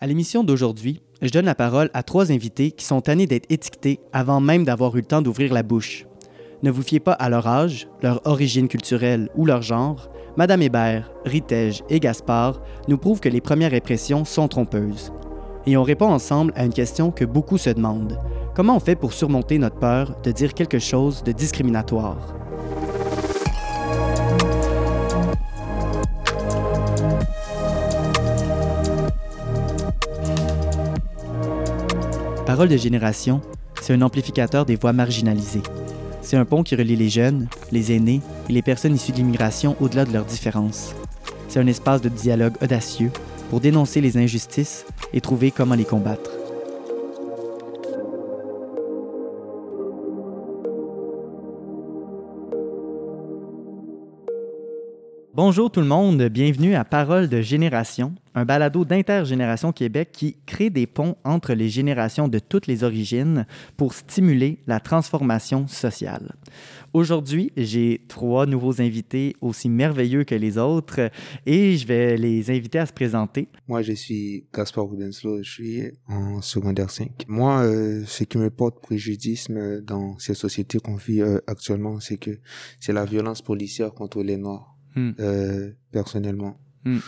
[0.00, 4.00] À l'émission d'aujourd'hui, je donne la parole à trois invités qui sont tannés d'être étiquetés
[4.12, 6.04] avant même d'avoir eu le temps d'ouvrir la bouche.
[6.64, 10.10] Ne vous fiez pas à leur âge, leur origine culturelle ou leur genre.
[10.36, 15.12] Madame Hébert, Ritège et Gaspard nous prouvent que les premières impressions sont trompeuses.
[15.64, 18.20] Et on répond ensemble à une question que beaucoup se demandent.
[18.54, 22.43] Comment on fait pour surmonter notre peur de dire quelque chose de discriminatoire?
[32.54, 33.40] Parole de génération,
[33.82, 35.64] c'est un amplificateur des voix marginalisées.
[36.22, 39.74] C'est un pont qui relie les jeunes, les aînés et les personnes issues de l'immigration
[39.80, 40.94] au-delà de leurs différences.
[41.48, 43.10] C'est un espace de dialogue audacieux
[43.50, 46.30] pour dénoncer les injustices et trouver comment les combattre.
[55.36, 60.70] Bonjour tout le monde, bienvenue à Parole de Génération, un balado d'Intergénération Québec qui crée
[60.70, 63.44] des ponts entre les générations de toutes les origines
[63.76, 66.36] pour stimuler la transformation sociale.
[66.92, 71.10] Aujourd'hui, j'ai trois nouveaux invités aussi merveilleux que les autres
[71.46, 73.48] et je vais les inviter à se présenter.
[73.66, 77.24] Moi, je suis Gaspard Rubenslow, je suis en secondaire 5.
[77.26, 79.48] Moi, euh, ce qui me porte préjudice
[79.82, 82.38] dans cette société qu'on vit euh, actuellement, c'est que
[82.78, 84.73] c'est la violence policière contre les Noirs.
[84.96, 85.12] Hmm.
[85.18, 86.56] Euh, personnellement.
[86.84, 86.98] Hmm.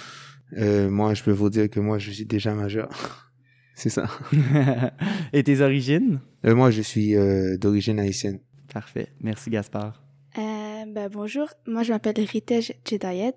[0.56, 2.88] Euh, moi, je peux vous dire que moi, je suis déjà majeur.
[3.74, 4.08] C'est ça.
[5.32, 6.20] Et tes origines?
[6.44, 7.14] Euh, moi, je suis
[7.58, 8.40] d'origine haïtienne.
[8.72, 9.08] Parfait.
[9.20, 10.02] Merci, Gaspard.
[10.88, 13.34] Ben, bonjour, moi je m'appelle Ritej Jedayet.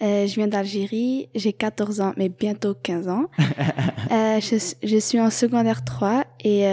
[0.00, 3.26] je viens d'Algérie, j'ai 14 ans, mais bientôt 15 ans.
[4.10, 6.64] je, je, suis en secondaire 3 et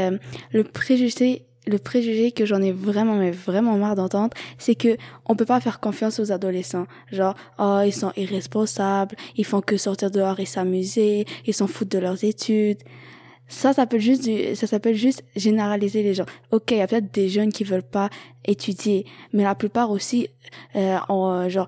[0.53, 5.36] le préjugé le préjugé que j'en ai vraiment mais vraiment marre d'entendre, c'est que on
[5.36, 6.88] peut pas faire confiance aux adolescents.
[7.12, 11.92] Genre oh, ils sont irresponsables, ils font que sortir dehors et s'amuser, ils s'en foutent
[11.92, 12.80] de leurs études.
[13.47, 16.25] Ça, ça s'appelle juste du, ça s'appelle juste généraliser les gens.
[16.52, 18.09] Ok, il y a peut-être des jeunes qui veulent pas
[18.45, 20.28] étudier, mais la plupart aussi,
[20.75, 21.68] euh, ont, genre,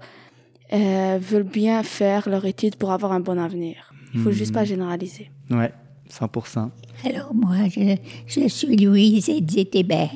[0.73, 3.91] euh, veulent bien faire leur étude pour avoir un bon avenir.
[4.13, 4.67] Il faut juste pas hmm.
[4.67, 5.31] généraliser.
[5.50, 5.72] Ouais,
[6.11, 6.69] 100%.
[7.05, 7.95] Alors moi, je,
[8.27, 10.11] je suis Louise Edith Hébert.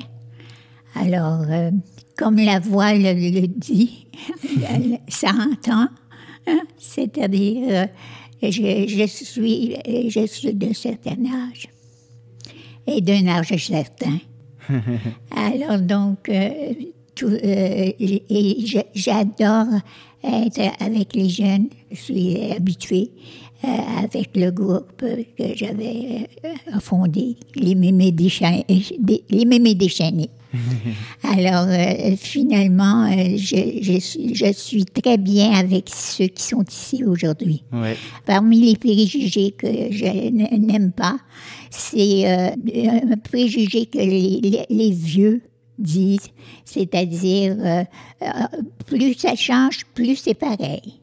[0.94, 1.70] Alors, euh,
[2.16, 4.06] comme la voix le, dit,
[5.08, 5.88] ça entend,
[6.46, 7.86] hein, c'est-à-dire, euh,
[8.42, 9.76] je, je, suis,
[10.08, 11.68] je suis de certain âge
[12.86, 14.18] et d'un âge certain.
[15.30, 16.72] Alors donc, euh,
[17.14, 18.64] tout, et
[18.94, 19.66] j'adore
[20.22, 23.10] être avec les jeunes, je suis habituée.
[23.66, 23.70] Euh,
[24.04, 28.64] avec le groupe que j'avais euh, fondé, les Mémés déchaînés.
[31.24, 37.64] Alors, euh, finalement, je, je, je, suis très bien avec ceux qui sont ici aujourd'hui.
[38.24, 41.16] Parmi les préjugés que je n'aime pas,
[41.70, 45.42] c'est un préjugé que les, les, vieux
[45.76, 46.30] disent,
[46.64, 47.56] c'est-à-dire,
[48.86, 51.00] plus ça change, plus c'est pareil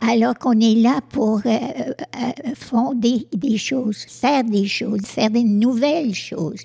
[0.00, 5.44] alors qu'on est là pour euh, euh, fonder des choses, faire des choses, faire des
[5.44, 6.62] nouvelles choses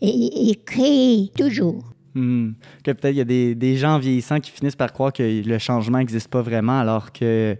[0.00, 1.84] et, créer toujours.
[2.14, 2.50] Hmm.
[2.84, 5.58] Que peut-être il y a des, des, gens vieillissants qui finissent par croire que le
[5.58, 7.56] changement n'existe pas vraiment alors que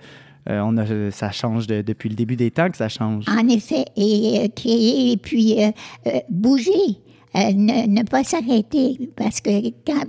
[0.50, 3.24] euh, on a, ça change depuis le début des temps que ça change.
[3.28, 5.56] En effet, et créer et puis
[6.28, 6.98] bouger.
[7.34, 10.04] Euh, ne, pas s'arrêter, parce que quand,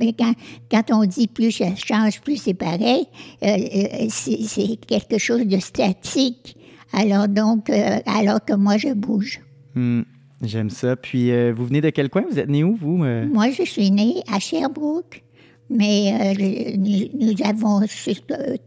[0.69, 3.05] quand, on dit plus ça change, plus c'est pareil,
[3.43, 6.57] euh, euh, c'est quelque chose de statique.
[6.91, 7.69] Alors donc,
[8.05, 9.39] alors que moi, je bouge.
[9.73, 10.01] Hmm,
[10.41, 10.97] j'aime ça.
[10.97, 12.23] Puis, vous venez de quel coin?
[12.29, 12.97] Vous êtes né où, vous?
[12.97, 15.23] Moi, je suis né à Sherbrooke
[15.69, 17.81] mais euh, nous, avons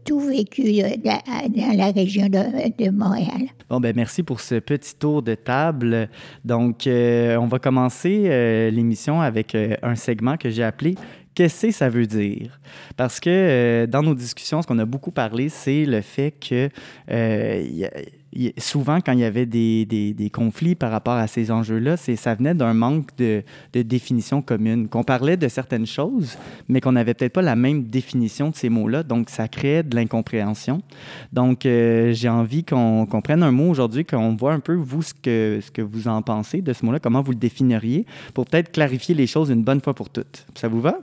[0.05, 3.47] tout vécu euh, dans la région de, Montréal.
[3.69, 6.09] Bon, ben merci pour ce petit tour de table.
[6.43, 10.95] Donc, euh, on va commencer l'émission avec un segment que j'ai appelé
[11.35, 12.59] Qu'est-ce que ça veut dire?
[12.95, 16.69] Parce que dans nos discussions, ce qu'on a beaucoup parlé, c'est le fait que
[18.57, 22.53] souvent, quand il y avait des, des, conflits par rapport à ces enjeux-là, ça venait
[22.53, 23.43] d'un manque de,
[23.73, 24.87] de, définition commune.
[24.87, 26.37] Qu'on parlait de certaines choses,
[26.67, 29.03] mais qu'on n'avait peut-être pas la même définition de ces mots-là.
[29.03, 30.81] Donc, ça créait de l'incompréhension.
[31.33, 35.13] Donc, euh, j'ai envie qu'on prenne un mot aujourd'hui, qu'on voit un peu, vous, ce
[35.13, 38.71] que, ce que vous en pensez de ce mot-là, comment vous le définiriez, pour peut-être
[38.71, 40.45] clarifier les choses une bonne fois pour toutes.
[40.55, 40.99] Ça vous va?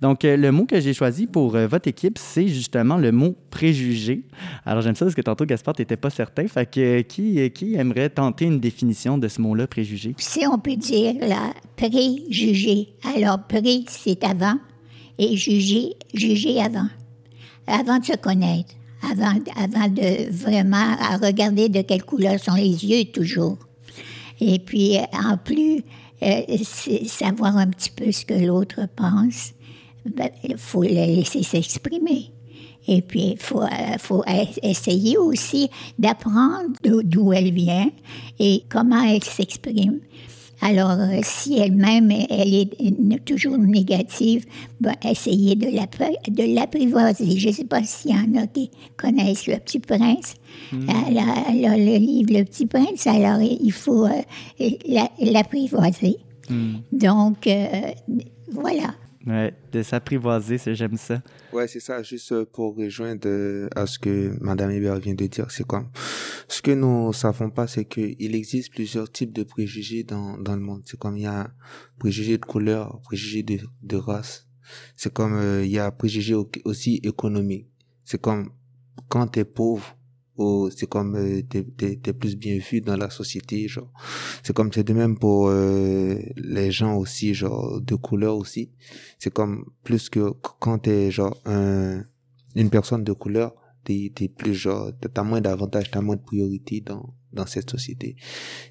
[0.00, 3.36] Donc, euh, le mot que j'ai choisi pour euh, votre équipe, c'est justement le mot
[3.50, 4.24] préjugé.
[4.64, 6.46] Alors, j'aime ça parce que tantôt, Gaspard, tu n'étais pas certain.
[6.48, 10.14] Fait que euh, qui, qui aimerait tenter une définition de ce mot-là, préjugé?
[10.18, 12.88] Si on peut dire là, préjugé.
[13.16, 14.54] Alors, pré, c'est avant
[15.18, 16.88] et juger, juger avant.
[17.66, 18.74] Avant de se connaître.
[19.10, 23.58] avant, avant de vraiment regarder de quelle couleur sont les yeux toujours.
[24.40, 25.82] Et puis, en plus,
[27.06, 29.52] savoir un petit peu ce que l'autre pense,
[30.06, 32.32] ben, il faut le laisser s'exprimer.
[32.88, 33.62] Et puis, il faut,
[33.98, 34.24] faut
[34.62, 37.90] essayer aussi d'apprendre d'où elle vient
[38.40, 40.00] et comment elle s'exprime.
[40.64, 44.46] Alors, euh, si elle-même, elle est toujours négative,
[44.80, 47.36] ben, essayez de l'apprivoiser.
[47.36, 50.36] Je ne sais pas s'il y en a qui connaissent Le Petit Prince.
[50.70, 50.88] Hmm.
[50.88, 54.70] Alors, le livre Le Petit Prince, alors il faut euh,
[55.20, 56.18] l'apprivoiser.
[56.48, 56.74] Hmm.
[56.92, 57.66] Donc, euh,
[58.52, 58.94] voilà.
[59.26, 61.22] Ouais, de s'apprivoiser, j'aime ça.
[61.52, 62.02] Ouais, c'est ça.
[62.02, 65.88] Juste euh, pour rejoindre euh, à ce que Madame Hébert vient de dire, c'est comme
[66.48, 70.62] ce que nous savons pas, c'est qu'il existe plusieurs types de préjugés dans dans le
[70.62, 70.82] monde.
[70.86, 71.52] C'est comme il y a
[71.98, 74.48] préjugés de couleur, préjugés de de race.
[74.96, 76.34] C'est comme euh, il y a préjugés
[76.64, 77.68] aussi économiques.
[78.04, 78.50] C'est comme
[79.08, 79.96] quand t'es pauvre,
[80.70, 83.92] c'est comme euh, t'es, plus bien vu dans la société genre.
[84.42, 88.70] C'est comme c'est de même pour euh, les gens aussi genre de couleur aussi.
[89.18, 90.30] C'est comme plus que
[90.60, 92.04] quand t'es genre un,
[92.54, 96.80] une personne de couleur t'es, t'es plus genre t'as moins d'avantages t'as moins de priorité
[96.80, 98.16] dans dans cette société.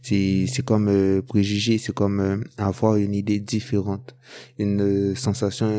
[0.02, 4.16] C'est c'est comme euh, préjugé c'est comme euh, avoir une idée différente
[4.58, 5.70] une sensation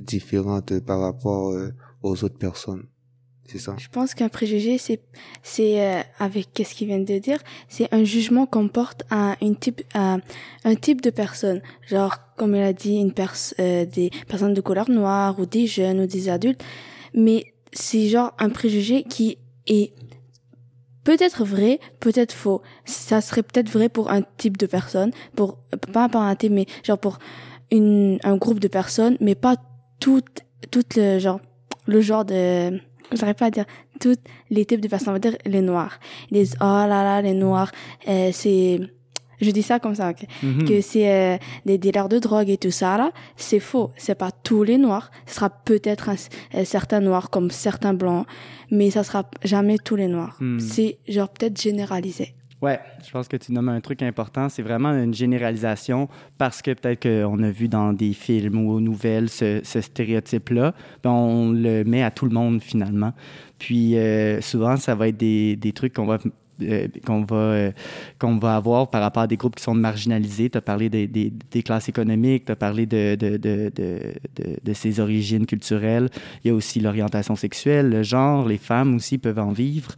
[0.00, 1.54] différente par rapport
[2.02, 2.86] aux autres personnes
[3.56, 5.00] Je pense qu'un préjugé, c'est,
[5.42, 9.56] c'est euh, avec qu'est-ce qu'il vient de dire, c'est un jugement qu'on porte à une
[9.56, 10.18] type, à
[10.64, 11.62] un type de personne.
[11.86, 15.66] Genre, comme il a dit, une pers euh, des personnes de couleur noire ou des
[15.66, 16.62] jeunes ou des adultes.
[17.14, 19.92] Mais c'est genre un préjugé qui est
[21.04, 22.60] peut-être vrai, peut-être faux.
[22.84, 25.58] Ça serait peut-être vrai pour un type de personne, pour
[25.92, 27.18] pas pour un type, mais genre pour
[27.70, 29.56] une, un groupe de personnes, mais pas
[30.00, 30.22] tout,
[30.70, 31.40] tout le genre,
[31.86, 32.78] le genre de
[33.12, 33.64] j'arrive pas à dire
[34.00, 34.16] tous
[34.50, 35.98] les types de personnes, on va dire les noirs.
[36.30, 37.70] Ils disent, oh là là, les noirs,
[38.08, 38.80] euh, c'est,
[39.40, 40.12] je dis ça comme ça,
[40.42, 40.68] mhm.
[40.68, 43.90] que c'est euh, des dealers de drogue et tout ça, là, c'est faux.
[43.96, 45.10] C'est pas tous les noirs.
[45.26, 46.16] Ce sera peut-être un,
[46.54, 48.26] euh, certains noirs comme certains blancs,
[48.70, 50.36] mais ça sera jamais tous les noirs.
[50.40, 50.60] Mhm.
[50.60, 52.34] C'est genre peut-être généralisé.
[52.60, 54.48] Ouais, je pense que tu nommes un truc important.
[54.48, 56.08] C'est vraiment une généralisation
[56.38, 60.74] parce que peut-être qu'on a vu dans des films ou aux nouvelles ce, stéréotype-là.
[61.04, 63.12] Ben on le met à tout le monde finalement.
[63.60, 66.18] Puis euh, souvent, ça va être des, des trucs qu'on va
[66.60, 67.72] euh, qu'on va, euh,
[68.18, 70.50] qu'on va avoir par rapport à des groupes qui sont marginalisés.
[70.50, 73.70] Tu as parlé des, des, des classes économiques, tu as parlé de, de, de,
[74.64, 76.08] de, ses origines culturelles.
[76.42, 79.94] Il y a aussi l'orientation sexuelle, le genre, les femmes aussi peuvent en vivre.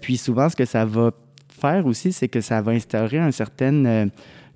[0.00, 1.12] puis souvent, ce que ça va
[1.58, 4.06] faire aussi, c'est que ça va instaurer une certaine euh,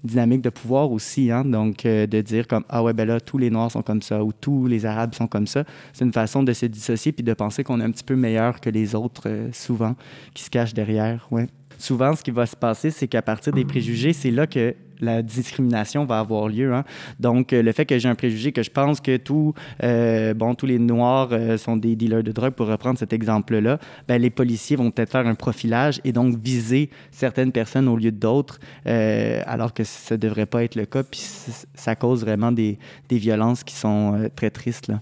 [0.04, 1.30] dynamique de pouvoir aussi.
[1.30, 1.44] Hein?
[1.44, 4.22] Donc, euh, de dire comme Ah ouais, ben là, tous les Noirs sont comme ça
[4.22, 5.64] ou tous les Arabes sont comme ça.
[5.92, 8.60] C'est une façon de se dissocier puis de penser qu'on est un petit peu meilleur
[8.60, 9.94] que les autres, euh, souvent,
[10.34, 11.26] qui se cachent derrière.
[11.30, 11.48] Ouais.
[11.78, 15.22] Souvent, ce qui va se passer, c'est qu'à partir des préjugés, c'est là que la
[15.22, 16.72] discrimination va avoir lieu.
[16.72, 16.84] Hein.
[17.20, 19.18] Donc, euh, le fait que j'ai un préjugé, que je pense que
[19.82, 23.78] euh, bon, tous les Noirs euh, sont des dealers de drogue, pour reprendre cet exemple-là,
[24.08, 28.12] ben, les policiers vont peut-être faire un profilage et donc viser certaines personnes au lieu
[28.12, 31.02] d'autres, alors que ça ne devrait pas être le cas.
[31.02, 31.20] Puis
[31.74, 32.78] ça cause vraiment des,
[33.08, 34.88] des violences qui sont très tristes.
[34.88, 35.00] Là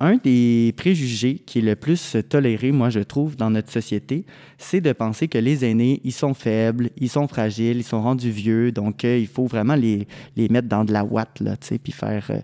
[0.00, 4.26] un des préjugés qui est le plus toléré, moi, je trouve, dans notre société,
[4.58, 8.30] c'est de penser que les aînés, ils sont faibles, ils sont fragiles, ils sont rendus
[8.30, 11.68] vieux, donc euh, il faut vraiment les, les, mettre dans de la ouate, là, tu
[11.68, 12.40] sais, puis faire euh,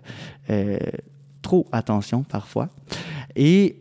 [0.49, 0.77] euh,
[1.41, 2.69] trop attention parfois.
[3.35, 3.77] Et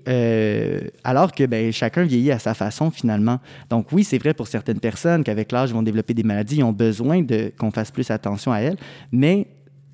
[1.05, 3.39] alors que ben, chacun vieillit à sa façon finalement.
[3.69, 6.73] Donc oui, c'est vrai pour certaines personnes qu'avec l'âge vont développer des maladies, ils ont
[6.73, 8.79] besoin de qu'on fasse plus attention à elles,
[9.13, 9.47] mais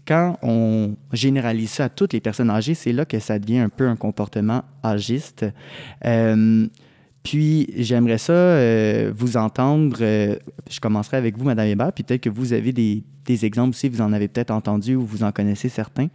[0.08, 3.68] quand on généralise ça à toutes les personnes âgées, c'est là que ça devient un
[3.68, 5.44] peu un comportement âgiste.
[6.06, 6.66] Euh,
[7.22, 9.98] puis j'aimerais ça euh, vous entendre.
[10.00, 10.36] Euh,
[10.70, 13.04] je commencerai avec vous, Madame Hébert, puis peut-être que vous avez des,
[13.44, 16.06] exemples aussi, vous en avez peut-être entendu ou vous en connaissez certains,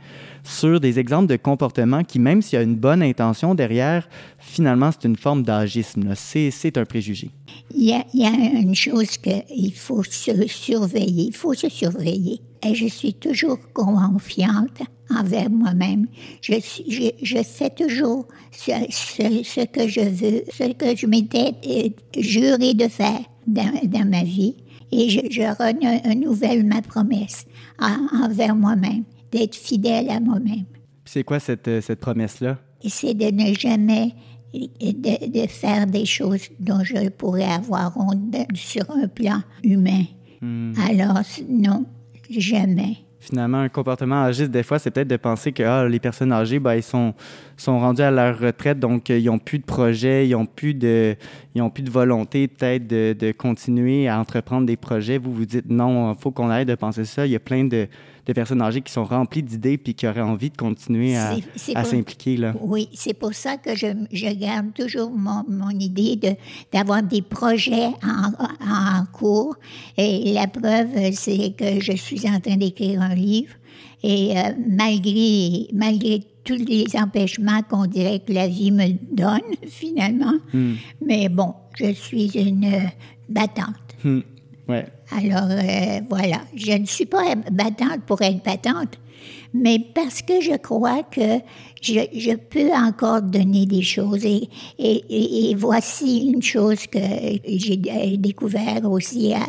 [0.44, 4.10] sur des exemples de comportements qui, même s'il y a une bonne intention derrière,
[4.40, 6.14] finalement, c'est une forme d'agisme.
[6.16, 7.30] C'est un préjugé.
[7.76, 11.26] Il y, a, il y a une chose qu'il faut se surveiller.
[11.28, 16.08] Il faut se surveiller et je suis toujours confiante envers moi-même.
[16.42, 16.54] Je,
[16.88, 22.74] je, je, fais toujours ce, ce, que je veux, ce que je m'étais euh, juré
[22.74, 24.56] de faire dans, dans, ma vie.
[24.92, 27.46] Et je, je renouvelle ma promesse
[27.80, 30.66] envers moi-même, d'être fidèle à moi-même.
[31.06, 32.60] C'est quoi cette, euh, cette promesse-là?
[32.86, 34.14] C'est de ne jamais
[34.54, 40.04] de, de, faire des choses dont je pourrais avoir honte sur un plan humain.
[40.42, 40.74] Hmm.
[40.90, 41.86] Alors, non,
[42.42, 42.98] jamais.
[43.20, 46.60] finalement, un comportement âgiste, des fois, c'est peut-être de penser que ah, les personnes âgées,
[46.60, 47.14] ben, ils sont,
[47.58, 50.74] sont rendus à leur retraite, donc euh, ils n'ont plus de projet, ils n'ont plus
[50.74, 51.16] de,
[51.56, 55.18] ils ont plus de volonté peut-être de, de, continuer à entreprendre des projets.
[55.18, 57.26] Vous vous dites non, il faut qu'on arrête de penser ça.
[57.26, 57.88] Il y a plein de,
[58.26, 61.36] de personnes âgées qui sont remplies d'idées puis qui auraient envie de continuer à,
[61.76, 62.38] à s'impliquer.
[62.38, 62.54] Là.
[62.60, 66.36] Oui, c'est pour ça que je, je garde toujours mon, mon idée de,
[66.72, 69.56] d'avoir des projets en, en, cours.
[69.98, 73.54] Et la preuve, c'est que je suis en train d'écrire un livre.
[74.04, 80.34] Et euh, malgré, malgré tous les empêchements qu'on dirait que la vie me donne, finalement,
[80.54, 80.74] hmm.
[81.06, 82.90] mais bon, je suis une
[83.30, 83.76] battante.
[84.04, 84.22] Hmm.
[84.68, 84.86] Ouais.
[85.12, 88.98] Alors euh, voilà, je ne suis pas battante pour être battante,
[89.54, 91.40] mais parce que je crois que
[91.82, 94.26] je, je peux encore donner des choses.
[94.26, 97.00] Et, et, et, voici une chose que
[97.46, 97.78] j'ai
[98.18, 99.46] découvert aussi à,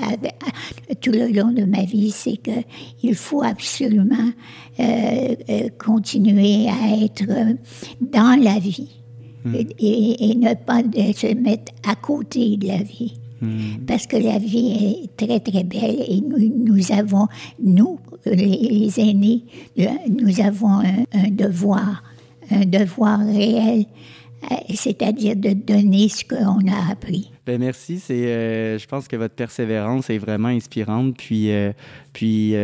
[1.00, 4.30] tout le long de ma vie, c'est qu'il faut absolument
[4.80, 7.24] euh, euh, continuer à être
[8.00, 8.90] dans la vie
[9.44, 9.54] mmh.
[9.78, 13.14] et, et, ne pas se mettre à côté de la vie.
[13.44, 13.84] Hmm.
[13.86, 17.28] Parce que la vie est très, très belle et nous, avons,
[17.62, 19.44] nous, les, aînés,
[20.08, 22.02] nous avons un, devoir,
[22.50, 23.86] un devoir réel,
[24.50, 27.30] euh, c'est-à-dire de donner ce qu'on a appris.
[27.46, 27.98] Ben merci.
[27.98, 31.16] C'est, euh, je pense que votre persévérance est vraiment inspirante.
[31.16, 31.72] Puis, euh,
[32.12, 32.54] puis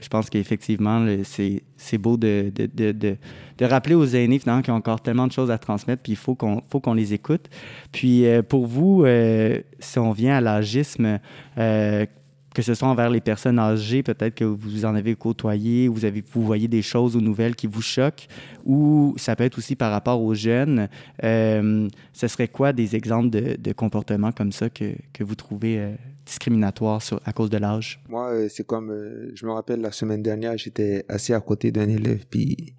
[0.00, 3.16] je pense qu'effectivement, c'est, beau de, de, de,
[3.58, 6.18] de, rappeler aux aînés finalement qui ont encore tellement de choses à transmettre, puis il
[6.18, 7.48] faut qu'on, qu'on les écoute.
[7.92, 11.18] Puis euh, pour vous, euh, si on vient à l'agisme,
[11.58, 12.06] euh,
[12.54, 16.24] que ce soit envers les personnes âgées, peut-être que vous en avez côtoyé, vous, avez,
[16.32, 18.26] vous voyez des choses ou nouvelles qui vous choquent,
[18.64, 20.88] ou ça peut être aussi par rapport aux jeunes.
[21.22, 21.88] ce
[22.26, 25.94] serait quoi des exemples de, de comportements comme ça que, que vous trouvez
[26.30, 28.00] discriminatoire sur, à cause de l'âge?
[28.08, 31.72] Moi, euh, c'est comme, euh, je me rappelle la semaine dernière, j'étais assis à côté
[31.72, 32.74] d'un élève, puis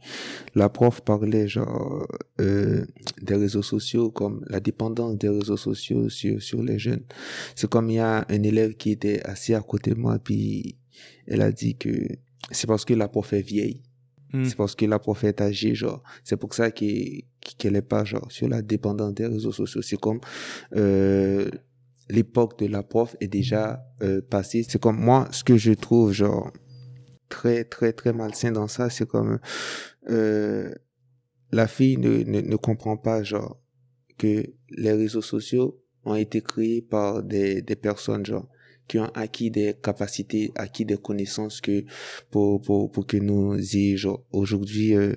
[0.55, 2.07] la prof parlait genre
[2.39, 2.85] euh,
[3.21, 7.03] des réseaux sociaux, comme la dépendance des réseaux sociaux sur, sur les jeunes.
[7.55, 10.77] C'est comme il y a un élève qui était assis à côté de moi, puis
[11.27, 11.89] elle a dit que
[12.51, 13.81] c'est parce que la prof est vieille.
[14.33, 14.45] Hmm.
[14.45, 16.01] C'est parce que la prof est âgée, genre.
[16.23, 19.81] C'est pour ça qu'elle est pas, genre, sur la dépendance des réseaux sociaux.
[19.81, 20.21] C'est comme,
[20.77, 21.49] euh,
[22.11, 24.65] l'époque de la prof est déjà euh, passée.
[24.67, 26.51] C'est comme moi, ce que je trouve genre
[27.29, 29.39] très très très malsain dans ça, c'est comme
[30.09, 30.73] euh,
[31.51, 33.59] la fille ne, ne, ne comprend pas genre
[34.17, 38.47] que les réseaux sociaux ont été créés par des, des personnes genre
[38.87, 41.85] qui ont acquis des capacités, acquis des connaissances que
[42.29, 45.13] pour pour pour que nous ayons aujourd'hui euh,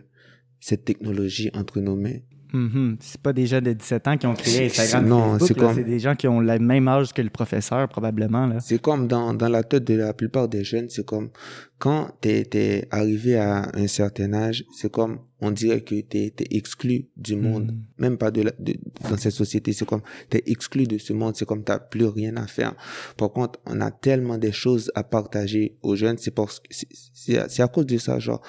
[0.61, 2.21] cette technologie entre nos mains.
[2.55, 2.97] Mm-hmm.
[3.01, 5.07] C'est pas des gens de 17 ans qui ont créé Instagram.
[5.07, 5.83] Non, c'est comme...
[5.83, 8.49] des gens qui ont le même âge que le professeur, probablement.
[8.61, 11.31] C'est comme dans, dans la tête de la plupart des jeunes, c'est comme
[11.79, 16.33] quand tu es, arrivé à un certain âge, c'est comme on dirait que tu es,
[16.53, 18.03] exclu du monde, mm.
[18.03, 21.13] même pas de, la, de, dans cette société, c'est comme tu es exclu de ce
[21.13, 22.75] monde, c'est comme tu plus rien à faire.
[23.17, 27.63] Par contre, on a tellement de choses à partager aux jeunes, c'est parce que c'est
[27.63, 28.41] à cause de ça, genre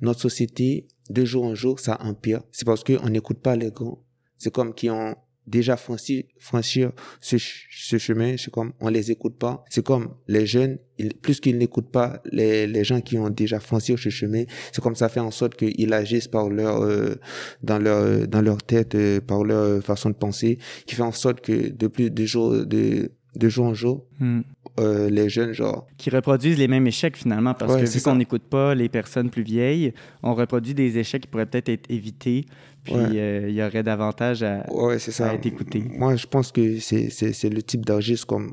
[0.00, 2.42] notre société de jour en jour, ça empire.
[2.52, 4.02] C'est parce qu'on n'écoute pas les grands.
[4.38, 9.38] C'est comme qui ont déjà franchi, franchir ce, ce chemin, c'est comme on les écoute
[9.38, 9.64] pas.
[9.68, 10.78] C'est comme les jeunes,
[11.22, 14.96] plus qu'ils n'écoutent pas les, les gens qui ont déjà franchi ce chemin, c'est comme
[14.96, 17.16] ça fait en sorte qu'ils agissent par leur euh,
[17.62, 21.40] dans leur dans leur tête, euh, par leur façon de penser, qui fait en sorte
[21.40, 24.42] que de plus de jour de de jour en jour, hmm.
[24.80, 25.86] Euh, les jeunes, genre.
[25.98, 29.42] Qui reproduisent les mêmes échecs finalement, parce que vu qu'on n'écoute pas les personnes plus
[29.42, 32.46] vieilles, on reproduit des échecs qui pourraient peut-être être évités,
[32.82, 35.84] puis euh, il y aurait davantage à, à être écouté.
[35.96, 38.52] Moi, je pense que c'est le type d'argiste comme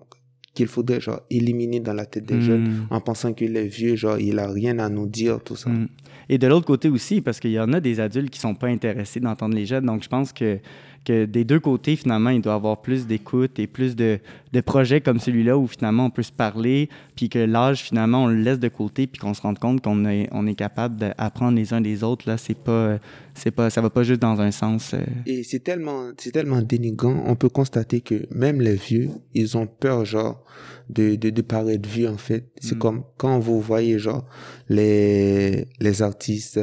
[0.54, 2.42] qu'il faudrait genre éliminer dans la tête des hmm.
[2.42, 5.70] jeunes en pensant qu'il est vieux, genre il a rien à nous dire, tout ça.
[5.70, 5.88] Hmm.
[6.30, 8.68] Et de l'autre côté aussi, parce qu'il y en a des adultes qui sont pas
[8.68, 10.60] intéressés d'entendre les jeunes, donc je pense que
[11.04, 14.20] que des deux côtés, finalement, il doit y avoir plus d'écoute et plus de,
[14.54, 18.28] de, projets comme celui-là où finalement on peut se parler, puis que l'âge, finalement, on
[18.28, 21.58] le laisse de côté, puis qu'on se rende compte qu'on est, on est capable d'apprendre
[21.58, 22.30] les uns des autres.
[22.30, 23.00] Là, c'est pas,
[23.34, 24.94] c'est pas, ça va pas juste dans un sens.
[24.94, 25.02] Euh.
[25.26, 27.24] Et c'est tellement, c'est tellement dénigrant.
[27.26, 30.44] On peut constater que même les vieux, ils ont peur, genre,
[30.90, 32.52] de, de, de paraître vieux, en fait.
[32.60, 32.80] C'est mm.
[32.80, 34.26] comme quand vous voyez, genre,
[34.70, 36.60] les, les artistes,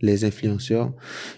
[0.00, 0.92] les influenceurs,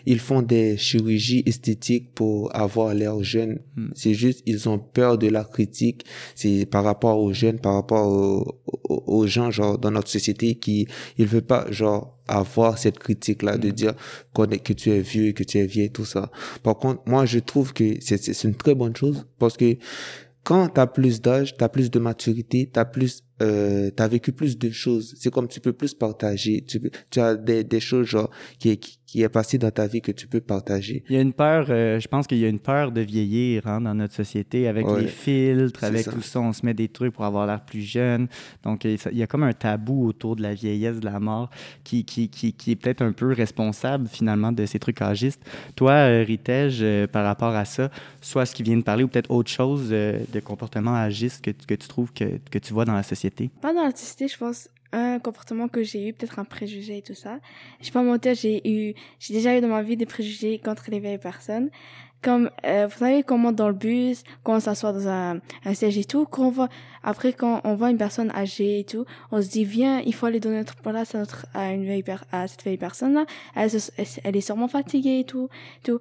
[0.06, 3.60] ils font des chirurgies esthétiques pour avoir l'air jeune.
[3.76, 3.88] Hmm.
[3.94, 6.04] C'est juste, ils ont peur de la critique.
[6.34, 8.56] C'est par rapport aux jeunes, par rapport
[8.88, 10.86] aux, gens, genre, dans notre société qui,
[11.18, 13.72] ils veulent pas, genre, avoir cette critique-là de hmm.
[13.72, 13.94] dire
[14.34, 16.30] que tu es vieux, que tu es vieille, tout ça.
[16.62, 19.76] Par contre, moi, je trouve que c'est une très bonne chose parce que
[20.44, 24.02] quand tu as plus d'âge, tu as plus de maturité, tu as plus euh, tu
[24.02, 25.14] as vécu plus de choses.
[25.18, 26.64] C'est comme tu peux plus partager.
[27.10, 30.12] Tu, as des, des choses genre qui, qui, qui est passé dans ta vie que
[30.12, 31.04] tu peux partager.
[31.10, 33.66] Il y a une peur, euh, je pense qu'il y a une peur de vieillir
[33.66, 36.12] hein, dans notre société avec Ouais, les filtres, avec ça.
[36.12, 38.28] tout ça, on se met des trucs pour avoir l'air plus jeune.
[38.62, 41.50] Donc il y a comme un tabou autour de la vieillesse, de la mort,
[41.84, 45.42] qui, qui, qui, qui est peut-être un peu responsable finalement de ces trucs âgistes.
[45.76, 49.08] Toi, euh, Ritej, euh, par rapport à ça, soit ce qui vient de parler ou
[49.08, 52.72] peut-être autre chose euh, de comportement agiste que, tu- que tu trouves que, que tu
[52.72, 53.31] vois dans la société.
[53.60, 57.02] Pas dans la société, je pense, un comportement que j'ai eu, peut-être un préjugé et
[57.02, 57.38] tout ça.
[57.80, 60.90] Je vais pas mentir, j'ai eu, j'ai déjà eu dans ma vie des préjugés contre
[60.90, 61.70] les vieilles personnes.
[62.20, 65.98] Comme, euh, vous savez, comment dans le bus, quand on s'assoit dans un, un siège
[65.98, 66.68] et tout, quand on voit,
[67.02, 70.26] après, quand on voit une personne âgée et tout, on se dit, viens, il faut
[70.26, 73.26] aller donner notre place à notre, à une vieille à cette vieille personne-là.
[73.56, 73.70] Elle,
[74.22, 75.48] elle est sûrement fatiguée et tout,
[75.82, 75.98] tout.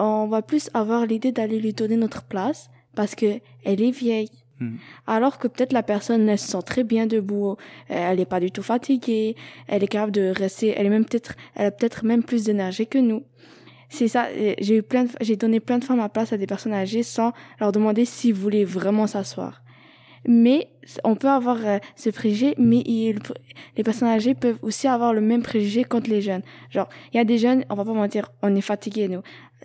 [0.00, 4.41] On va plus avoir l'idée d'aller lui donner notre place parce que elle est vieille.
[4.60, 4.76] Hmm.
[5.06, 7.54] Alors que peut-être la personne, se sent très bien debout, euh,
[7.88, 11.34] elle n'est pas du tout fatiguée, elle est capable de rester, elle est même peut-être,
[11.54, 13.24] elle a peut-être même plus d'énergie que nous.
[13.88, 16.46] C'est ça, euh, j'ai eu plein j'ai donné plein de fois ma place à des
[16.46, 19.62] personnes âgées sans leur demander s'ils voulaient vraiment s'asseoir.
[20.26, 20.68] Mais
[21.02, 22.84] on peut avoir euh, ce préjugé, mais
[23.76, 26.42] les personnes âgées peuvent aussi avoir le même préjugé contre les jeunes.
[26.70, 29.22] Genre, il y a des jeunes, on va pas mentir, on est fatigués nous.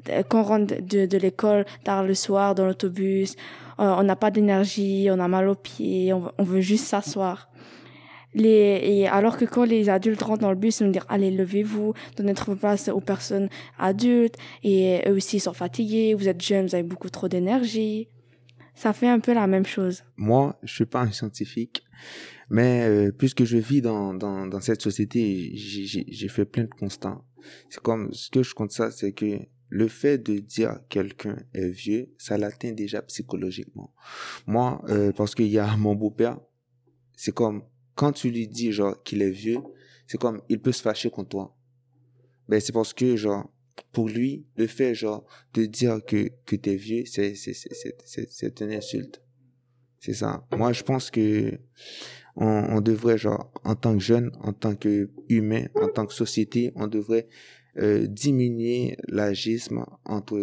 [0.09, 3.35] Euh, Quand on rentre de, l'école tard le soir dans l'autobus,
[3.79, 7.49] euh, on n'a pas d'énergie, on a mal aux pieds, on, veut- juste s'asseoir.
[8.33, 11.93] Les, alors que quand les adultes rentrent dans le bus, ils vont dire allez levez-vous,
[12.17, 13.49] donnez notre place aux personnes
[13.79, 18.09] adultes et eux aussi sont fatigués, vous êtes jeunes, vous avez beaucoup trop d'énergie.
[18.75, 20.03] Ça fait un peu la même chose.
[20.17, 21.81] Moi, je suis pas un scientifique,
[22.49, 27.19] mais euh, puisque je vis dans, dans, dans cette société, j'ai fait plein de constats.
[27.69, 31.69] C'est comme, ce que je compte ça, c'est que le fait de dire quelqu'un est
[31.69, 33.93] vieux, ça l'atteint déjà psychologiquement.
[34.45, 36.39] Moi, euh, parce qu'il y a mon beau-père,
[37.15, 37.63] c'est comme,
[37.95, 39.59] quand tu lui dis, genre, qu'il est vieux,
[40.05, 41.57] c'est comme, il peut se fâcher contre toi.
[42.47, 43.51] Ben, c'est parce que, genre,
[43.91, 48.61] pour lui, le fait, genre, de dire que, que t'es vieux, c'est, c'est, c'est, c'est,
[48.61, 49.21] une insulte.
[49.99, 50.47] C'est ça.
[50.55, 51.59] Moi, je pense que
[52.35, 56.13] on, on devrait, genre, en tant que jeune, en tant que humain, en tant que
[56.13, 57.27] société, on devrait
[57.79, 60.39] euh, diminuer l'agisme entre,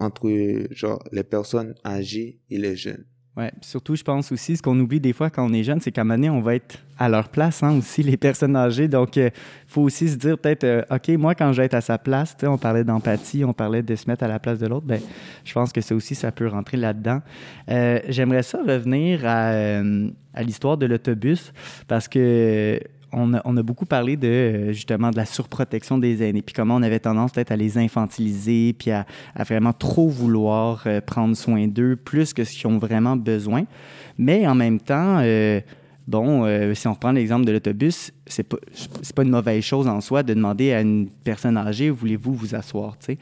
[0.00, 3.04] entre, genre, les personnes âgées et les jeunes.
[3.36, 5.90] Ouais, surtout, je pense aussi, ce qu'on oublie des fois quand on est jeune, c'est
[5.90, 8.86] qu'à un moment donné, on va être à leur place, hein, aussi, les personnes âgées.
[8.86, 9.32] Donc, il
[9.66, 12.36] faut aussi se dire peut-être, euh, OK, moi, quand je vais être à sa place,
[12.44, 15.00] on parlait d'empathie, on parlait de se mettre à la place de l'autre, ben,
[15.44, 17.22] je pense que ça aussi, ça peut rentrer là-dedans.
[17.70, 21.52] Euh, J'aimerais ça revenir euh, à l'histoire de l'autobus,
[21.88, 22.78] parce que
[23.16, 26.82] on a, beaucoup parlé de euh, justement de la surprotection des aînés, puis comment on
[26.82, 29.06] avait tendance peut-être à les infantiliser, puis à,
[29.46, 33.64] vraiment trop vouloir euh, prendre soin d'eux plus que ce qu'ils ont vraiment besoin.
[34.18, 35.60] Mais en même temps, euh,
[36.06, 38.58] bon, si on reprend l'exemple de l'autobus, c'est pas
[39.14, 42.98] pas une mauvaise chose en soi de demander à une personne âgée voulez-vous vous asseoir,
[42.98, 43.18] tu sais?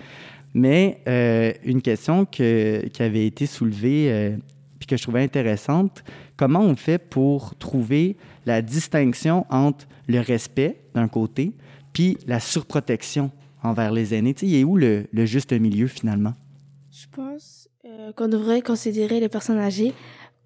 [0.54, 0.98] Mais
[1.64, 4.36] une question que, qui avait été soulevée
[4.78, 6.04] puis que je trouvais intéressante,
[6.36, 11.52] comment on fait pour trouver la distinction entre le respect d'un côté
[11.92, 13.30] puis la surprotection
[13.62, 14.34] envers les aînés?
[14.34, 16.34] Tu sais, il est où le, le juste milieu finalement?
[16.90, 19.92] Je pense euh, qu'on devrait considérer les personnes âgées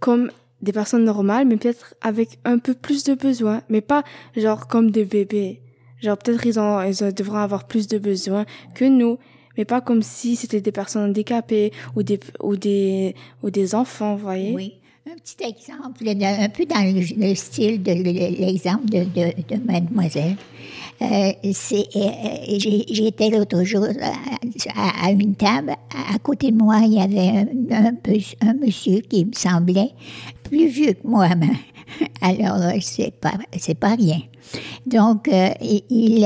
[0.00, 0.30] comme
[0.62, 4.04] des personnes normales, mais peut-être avec un peu plus de besoins, mais pas
[4.36, 5.60] genre comme des bébés.
[6.00, 9.18] Genre peut-être ils, ont, ils ont- devront avoir plus de besoins que nous,
[9.56, 14.14] mais pas comme si c'était des personnes handicapées ou des, ou des, ou des enfants,
[14.16, 14.54] vous voyez?
[14.54, 14.80] Oui.
[15.08, 19.62] Un petit exemple, un peu dans le, le style de le- l'exemple de, de, de
[19.64, 20.34] mademoiselle.
[21.00, 21.52] Euh, euh,
[22.58, 23.86] j'ai- j'étais l'autre jour
[24.74, 25.76] à, une table.
[26.12, 29.92] À, côté de moi, il y avait un, monsieur qui me semblait
[30.42, 31.28] plus vieux que moi.
[32.20, 33.34] Alors, euh, c'est pas,
[33.78, 34.22] pas rien.
[34.86, 36.24] Donc, euh, il, il y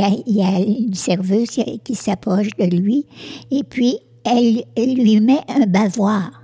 [0.00, 3.04] a, il y a une serveuse qui s'approche de lui
[3.50, 6.43] et puis elle, elle lui met un bavoir.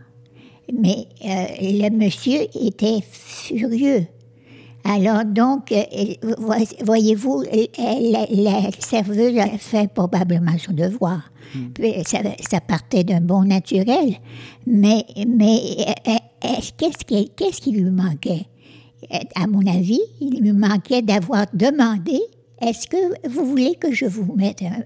[0.78, 4.06] Mais euh, le monsieur était furieux.
[4.84, 5.82] Alors donc, euh,
[6.38, 6.54] vo-
[6.84, 11.30] voyez-vous, la, la serveuse a fait probablement son devoir.
[11.74, 12.18] Puis Ça,
[12.50, 14.14] ça partait d'un bon naturel.
[14.66, 15.58] Mais, mais
[16.08, 18.46] euh, qu'est-ce qui, lui manquait?
[19.34, 22.20] À mon avis, il lui manquait d'avoir demandé
[22.60, 24.82] est-ce que vous voulez que je vous mette un,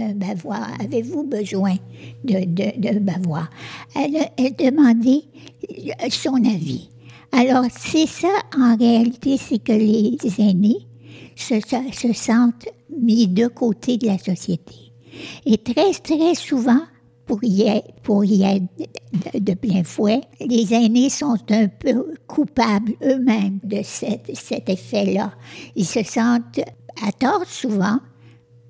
[0.00, 0.68] un- bavoir?
[0.80, 1.76] Avez-vous besoin
[2.24, 3.50] de, de, bavoir?
[3.94, 5.24] Elle, elle demandait
[5.70, 6.88] euh, son avis.
[7.32, 10.86] Alors, c'est ça, en réalité, c'est que les aînés
[11.34, 14.74] se, se, se sentent mis de côté de la société.
[15.44, 16.80] Et très, très souvent,
[17.26, 18.64] pour y être, pour y être
[19.34, 25.32] de, plein fouet, les aînés sont un peu coupables eux-mêmes de cet, cet effet-là.
[25.74, 26.60] Ils se sentent
[27.06, 27.98] à tort souvent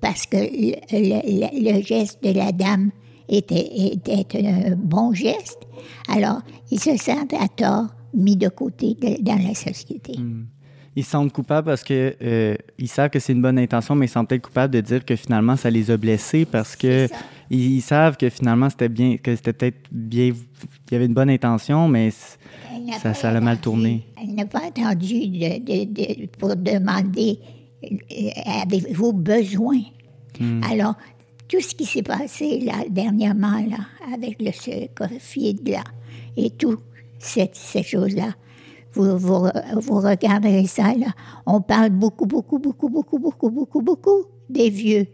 [0.01, 2.91] parce que le, le- le geste de la dame
[3.29, 5.59] était, était un bon geste.
[6.07, 10.13] Alors, ils se sentent à tort mis de côté de- dans la société.
[10.95, 14.05] Ils se sentent coupables parce que euh, ils savent que c'est une bonne intention, mais
[14.07, 17.07] ils sont peut-être coupables de dire que finalement ça les a blessés parce que
[17.51, 21.13] ils, ils savent que finalement c'était bien, que c'était peut-être bien, il y avait une
[21.13, 22.09] bonne intention, mais
[23.01, 24.07] Ça- ça l'a mal tourné.
[24.21, 27.37] Elle n'a pas attendu de- de- de- pour demander
[27.83, 29.79] euh, avez-vous besoin?
[30.39, 30.61] Hmm.
[30.63, 30.95] Alors,
[31.47, 33.77] tout ce qui s'est passé là, dernièrement là,
[34.13, 34.51] avec le
[34.93, 35.83] Covid là,
[36.35, 36.77] et tout
[37.19, 38.33] cette, ces choses-là,
[38.93, 41.07] vous, vous, vous regarderez ça là.
[41.45, 45.07] On parle beaucoup, beaucoup, beaucoup, beaucoup, beaucoup, beaucoup, beaucoup des vieux,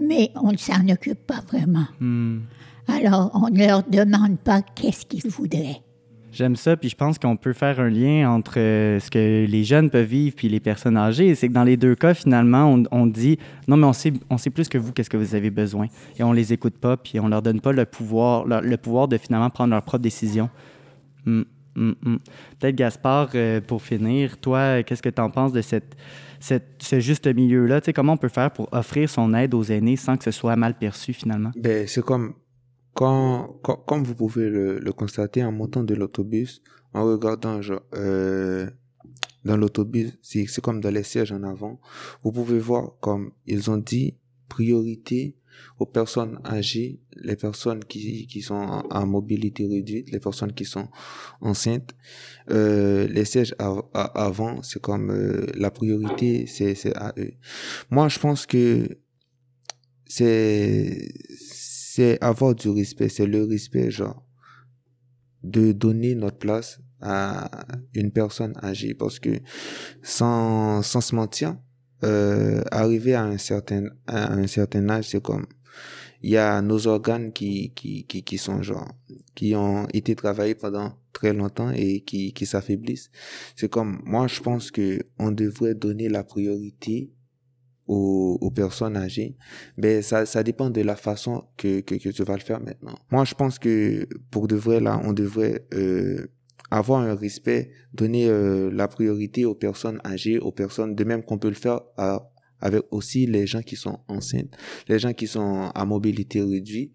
[0.00, 1.86] mais on ne s'en occupe pas vraiment.
[2.00, 2.40] hmm,
[2.86, 5.82] Alors, on ne leur demande pas qu'est-ce qu'ils voudraient.
[6.38, 6.76] J'aime ça.
[6.76, 10.06] Puis je pense qu'on peut faire un lien entre euh, ce que les jeunes peuvent
[10.06, 11.34] vivre puis les personnes âgées.
[11.34, 14.50] C'est que dans les deux cas, finalement, on, dit non, mais on sait, on sait
[14.50, 17.28] plus que vous qu'est-ce que vous avez besoin et on les écoute pas puis on
[17.28, 20.48] leur donne pas le pouvoir, le, pouvoir de finalement prendre leurs propres décisions.
[21.26, 21.42] Hmm,
[21.74, 22.16] hmm, hmm.
[22.58, 25.96] Peut-être Gaspard, euh, pour finir, toi, qu'est-ce que tu en penses de cette,
[26.38, 27.80] cette- ce juste milieu-là?
[27.94, 30.74] Comment on peut faire pour offrir son aide aux aînés sans que ce soit mal
[30.74, 31.50] perçu finalement?
[31.56, 32.34] Ben, c'est comme,
[32.98, 36.62] quand, quand- comme vous pouvez le, le constater en montant de l'autobus,
[36.94, 37.60] en regardant,
[37.94, 38.68] euh,
[39.44, 41.80] dans l'autobus, c'est, comme dans les sièges en avant,
[42.24, 44.16] vous pouvez voir comme ils ont dit
[44.48, 45.36] priorité
[45.78, 50.88] aux personnes âgées, les personnes qui, qui sont en mobilité réduite, les personnes qui sont
[51.40, 51.94] enceintes.
[52.50, 57.30] Euh, les sièges avant, c'est comme euh, la priorité, c'est à eux.
[57.90, 58.88] Moi, je pense que
[60.06, 61.08] c'est
[61.98, 64.24] c'est avoir du respect, c'est le respect, genre,
[65.42, 67.50] de donner notre place à
[67.92, 69.30] une personne âgée, parce que
[70.00, 71.56] sans, sans se mentir,
[72.04, 75.46] euh, arriver à un certain, à un certain âge, c'est comme,
[76.22, 78.92] il y a nos organes qui, qui, qui, qui sont genre,
[79.34, 83.10] qui ont été travaillés pendant très longtemps et qui, qui s'affaiblissent.
[83.56, 87.10] C'est comme, moi, je pense que on devrait donner la priorité
[87.88, 89.36] aux, aux personnes âgées,
[89.76, 92.94] mais ça, ça dépend de la façon que, que, que tu vas le faire maintenant.
[93.10, 96.26] Moi, je pense que pour de vrai, là, on devrait euh,
[96.70, 101.38] avoir un respect, donner euh, la priorité aux personnes âgées, aux personnes, de même qu'on
[101.38, 104.52] peut le faire à- avec aussi les gens qui sont enceintes,
[104.88, 106.92] les gens qui sont à mobilité réduite.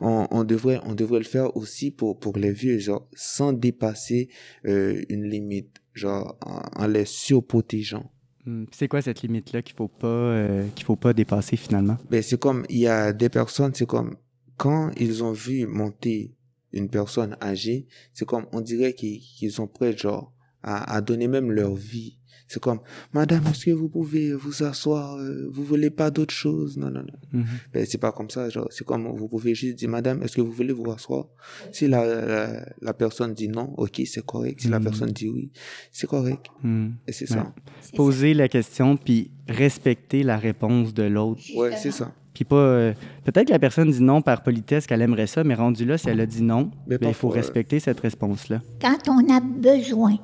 [0.00, 4.28] On, on devrait, on devrait le faire aussi pour, pour les vieux, genre, sans dépasser
[4.66, 8.10] euh, une limite, genre, en, en les surprotégeant.
[8.44, 11.96] Hmm, C'est quoi cette limite-là qu'il faut pas euh, qu'il faut pas dépasser finalement?
[12.10, 14.16] Ben, c'est comme, il y a des personnes, c'est comme,
[14.56, 16.34] quand ils ont vu monter
[16.72, 21.28] une personne âgée, c'est comme, on dirait qu'ils qu'ils sont prêts, genre, à, à donner
[21.28, 22.18] même leur vie.
[22.46, 22.80] C'est comme,
[23.12, 26.76] madame, est-ce que vous pouvez vous asseoir, euh, vous voulez pas d'autre chose?
[26.76, 27.40] Non, non, non.
[27.40, 27.46] Mhm.
[27.72, 30.42] Ben, c'est pas comme ça, genre, c'est comme, vous pouvez juste dire, madame, est-ce que
[30.42, 31.26] vous voulez vous asseoir?
[31.72, 34.60] Si la, la, la personne dit non, ok, c'est correct.
[34.60, 34.84] Si la Mhm.
[34.84, 35.50] personne dit oui,
[35.90, 36.46] c'est correct.
[36.62, 36.90] Hmm.
[37.08, 37.36] Et c'est Ouais.
[37.38, 37.54] ça.
[37.96, 41.40] Poser la question puis respecter la réponse de l'autre.
[41.56, 42.12] Ouais, c'est ça.
[42.34, 42.56] Puis pas.
[42.56, 42.92] euh,
[43.24, 46.08] Peut-être que la personne dit non par politesse qu'elle aimerait ça, mais rendu là, si
[46.10, 48.60] elle a dit non, Mais ben, il faut euh, respecter cette réponse-là.
[48.80, 50.16] quand on a besoin,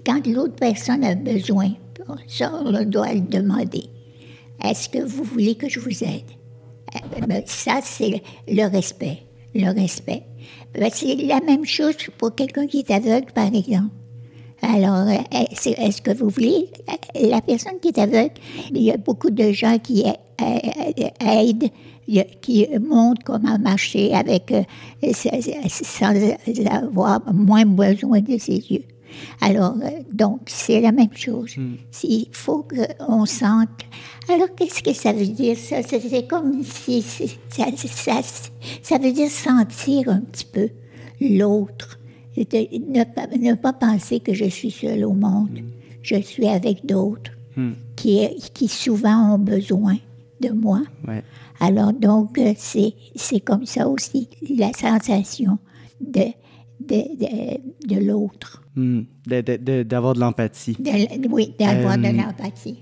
[0.00, 1.72] quand l'autre personne a besoin,
[2.26, 3.84] ça, on doit le demander.
[4.62, 6.30] Est-ce que vous voulez que je vous aide?
[7.16, 9.22] Eh ben, ça, c'est le respect.
[9.54, 10.22] Le respect.
[10.74, 13.94] Ben, c'est la même chose pour quelqu'un qui est aveugle, par exemple.
[14.62, 18.34] Alors, euh, est-ce que vous voulez, euh, la personne qui est aveugle,
[18.70, 21.70] il y a beaucoup de gens qui euh, euh, aident,
[22.40, 24.62] qui montrent comment marcher avec, euh,
[25.12, 26.14] sans
[26.70, 28.84] avoir moins besoin de ses yeux.
[29.40, 31.54] Alors, euh, donc, c'est la même chose.
[32.04, 32.66] Il faut
[32.98, 33.68] qu'on sente.
[34.28, 35.82] Alors, qu'est-ce que ça veut dire, ça?
[35.82, 37.02] C'est comme si.
[37.02, 38.20] Ça, ça,
[38.82, 40.68] ça veut dire sentir un petit peu
[41.20, 41.98] l'autre.
[42.36, 45.60] Ne pas, ne pas penser que je suis seule au monde.
[46.02, 47.72] Je suis avec d'autres Hmm.
[47.96, 49.98] qui, qui souvent ont besoin
[50.40, 50.80] de moi.
[51.06, 51.22] Ouais.
[51.60, 55.58] Alors donc, euh, c'est, c'est comme ça aussi, la sensation
[56.00, 56.28] de,
[56.80, 58.61] de, de, de l'autre.
[58.74, 59.02] Hmm.
[59.26, 60.76] De- de- de- D'avoir de l'empathie.
[61.30, 62.78] Oui, d'avoir Euh, de l'empathie.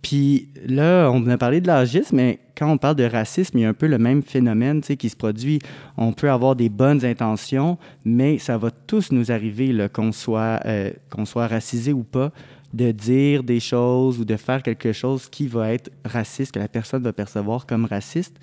[0.00, 3.64] Puis là, on a parlé de l'agisme, mais quand on parle de racisme, il y
[3.64, 5.60] a un peu le même phénomène qui se produit.
[5.96, 10.90] On peut avoir des bonnes intentions, mais ça va tous nous arriver, qu'on soit, euh,
[11.08, 12.32] qu'on soit racisé ou pas,
[12.74, 16.68] de dire des choses ou de faire quelque chose qui va être raciste, que la
[16.68, 18.36] personne va percevoir comme raciste.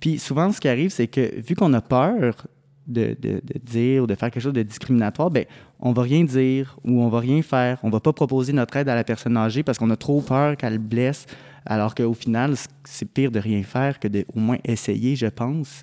[0.00, 2.46] Puis souvent, ce qui arrive, c'est que vu qu'on a peur
[2.86, 5.44] de, de, dire ou de faire quelque chose de discriminatoire, ben
[5.80, 7.78] on va rien dire ou on va rien faire.
[7.82, 10.56] On va pas proposer notre aide à la personne âgée parce qu'on a trop peur
[10.56, 11.26] qu'elle blesse,
[11.66, 15.82] alors qu'au final, c'est pire de rien faire que de au moins essayer, je pense.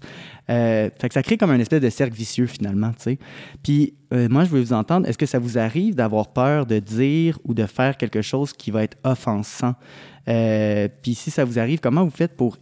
[0.49, 2.91] Euh, fait que ça crée comme un espèce de cercle vicieux finalement.
[3.63, 6.79] Puis euh, moi, je veux vous entendre, est-ce que ça vous arrive d'avoir peur de
[6.79, 9.75] dire ou de faire quelque chose qui va être offensant?
[10.27, 12.57] Euh, puis si ça vous arrive, comment vous faites pour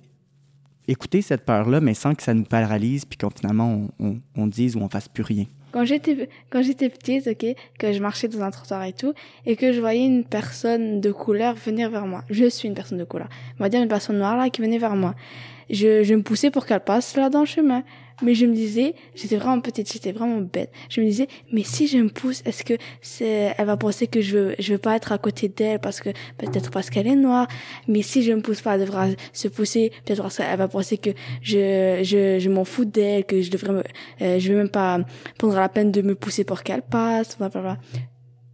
[0.89, 4.75] écouter cette peur-là, mais sans que ça nous paralyse, puis qu'on finalement on, on, dise
[4.75, 5.45] ou on fasse plus rien.
[5.71, 6.30] Quand j'étais
[6.62, 9.13] j'étais petite, ok, que je marchais dans un trottoir et tout,
[9.45, 12.23] et que je voyais une personne de couleur venir vers moi.
[12.32, 13.30] Je suis une personne de couleur.
[13.60, 15.13] On va dire une personne noire là qui venait vers moi.
[15.69, 17.84] Je, je me poussais pour qu'elle passe là dans le chemin.
[18.22, 20.72] Mais je me disais, j'étais vraiment petite, j'étais vraiment bête.
[20.90, 24.22] Je me disais, mais si je me pousse, est-ce que c'est, elle va penser que
[24.22, 27.16] je veux, je veux pas être à côté d'elle parce que, peut-être parce qu'elle est
[27.16, 27.48] noire.
[27.88, 30.98] Mais si je me pousse pas, elle devra se pousser, peut-être parce qu'elle va penser
[30.98, 33.84] que je, je, je m'en fous d'elle, que je devrais me,
[34.22, 35.00] euh, je vais même pas
[35.38, 37.78] prendre la peine de me pousser pour qu'elle passe, blablabla.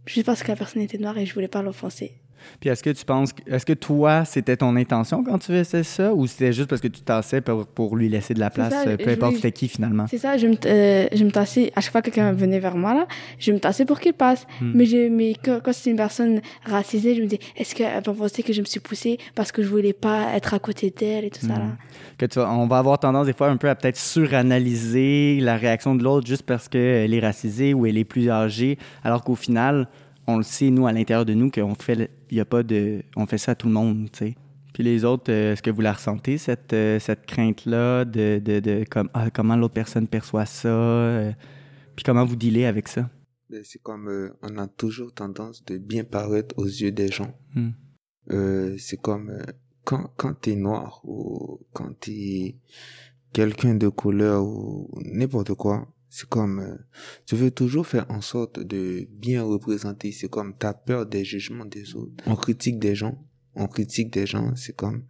[0.06, 2.20] Juste parce que la personne était noire et je voulais pas l'offenser.
[2.60, 6.14] Puis est-ce que tu penses, est-ce que toi, c'était ton intention quand tu faisais ça
[6.14, 9.10] ou c'était juste parce que tu tassais pour, pour lui laisser de la place, peu
[9.10, 10.06] importe c'était qui finalement?
[10.08, 12.76] C'est ça, je me, euh, je me tassais, à chaque fois que quelqu'un venait vers
[12.76, 13.06] moi, là,
[13.38, 14.46] je me tassais pour qu'il passe.
[14.60, 14.72] Hmm.
[14.74, 18.12] Mais, je, mais quand, quand c'est une personne racisée, je me dis, est-ce qu'elle va
[18.12, 21.24] penser que je me suis poussée parce que je voulais pas être à côté d'elle
[21.24, 21.64] et tout ça, là?
[21.64, 21.76] Hmm.
[22.18, 25.94] Que tu, on va avoir tendance des fois un peu à peut-être suranalyser la réaction
[25.94, 29.88] de l'autre juste parce qu'elle est racisée ou elle est plus âgée, alors qu'au final,
[30.26, 33.26] on le sait, nous, à l'intérieur de nous, qu'on fait, y a pas de, on
[33.26, 34.34] fait ça à tout le monde, tu sais.
[34.76, 38.60] Puis les autres, euh, est-ce que vous la ressentez, cette, euh, cette crainte-là de, de,
[38.60, 40.68] de comme, ah, comment l'autre personne perçoit ça?
[40.68, 41.32] Euh,
[41.94, 43.08] puis comment vous dealez avec ça?
[43.48, 47.34] Ben, c'est comme, on a toujours tendance de bien paraître aux yeux des gens.
[47.54, 47.70] Hmm.
[48.76, 49.32] c'est comme,
[49.84, 52.56] quand, quand t'es noir ou quand t'es
[53.32, 56.76] quelqu'un de couleur ou n'importe quoi, c'est comme, euh,
[57.26, 60.12] tu veux toujours faire en sorte de bien représenter.
[60.12, 62.24] C'est comme, t'as peur des jugements des autres.
[62.26, 63.22] On critique des gens.
[63.54, 64.56] On critique des gens.
[64.56, 65.02] C'est comme,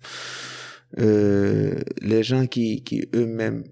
[0.99, 3.62] euh, les gens qui, qui eux-mêmes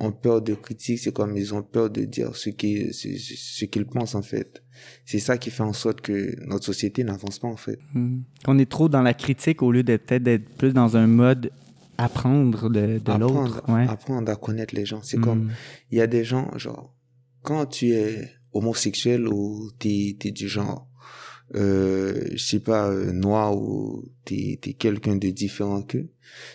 [0.00, 3.84] ont peur de critique, c'est comme ils ont peur de dire ce qu'ils, ce, qu'ils
[3.84, 4.62] pensent en fait.
[5.04, 7.78] C'est ça qui fait en sorte que notre société n'avance pas en fait.
[7.92, 8.20] Hmm.
[8.46, 11.50] On est trop dans la critique au lieu d'être peut-être plus dans un mode
[11.98, 13.62] apprendre de, de l'autre.
[13.68, 13.86] Ouais.
[13.88, 15.02] Apprendre à connaître les gens.
[15.02, 15.52] C'est comme, hmm.
[15.90, 16.94] il y a des gens, genre,
[17.42, 20.88] quand tu es homosexuel ou t'es es du genre,
[21.54, 26.08] euh, je sais pas, euh, noir ou t'es es, quelqu'un de différent qu'eux,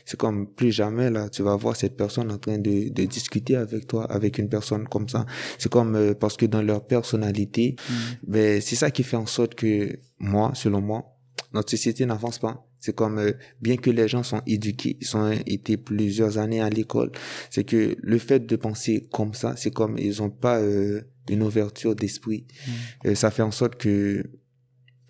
[0.06, 3.56] c'est comme plus jamais là, tu vas voir cette personne en train de, de discuter
[3.56, 5.26] avec toi, avec une personne comme ça.
[5.58, 7.94] C'est comme euh, parce que dans leur personnalité, hmm.
[8.28, 11.18] ben c'est ça qui fait en sorte que moi, selon moi,
[11.54, 12.66] notre société n'avance pas.
[12.84, 16.70] C'est comme, euh, bien que les gens sont éduqués, ils ont été plusieurs années à
[16.70, 17.14] l'école,
[17.50, 21.44] c'est que le fait de penser comme ça, c'est comme ils ont pas euh, une
[21.44, 22.46] ouverture d'esprit.
[23.06, 23.16] Mm.
[23.16, 24.26] ça fait en sorte que,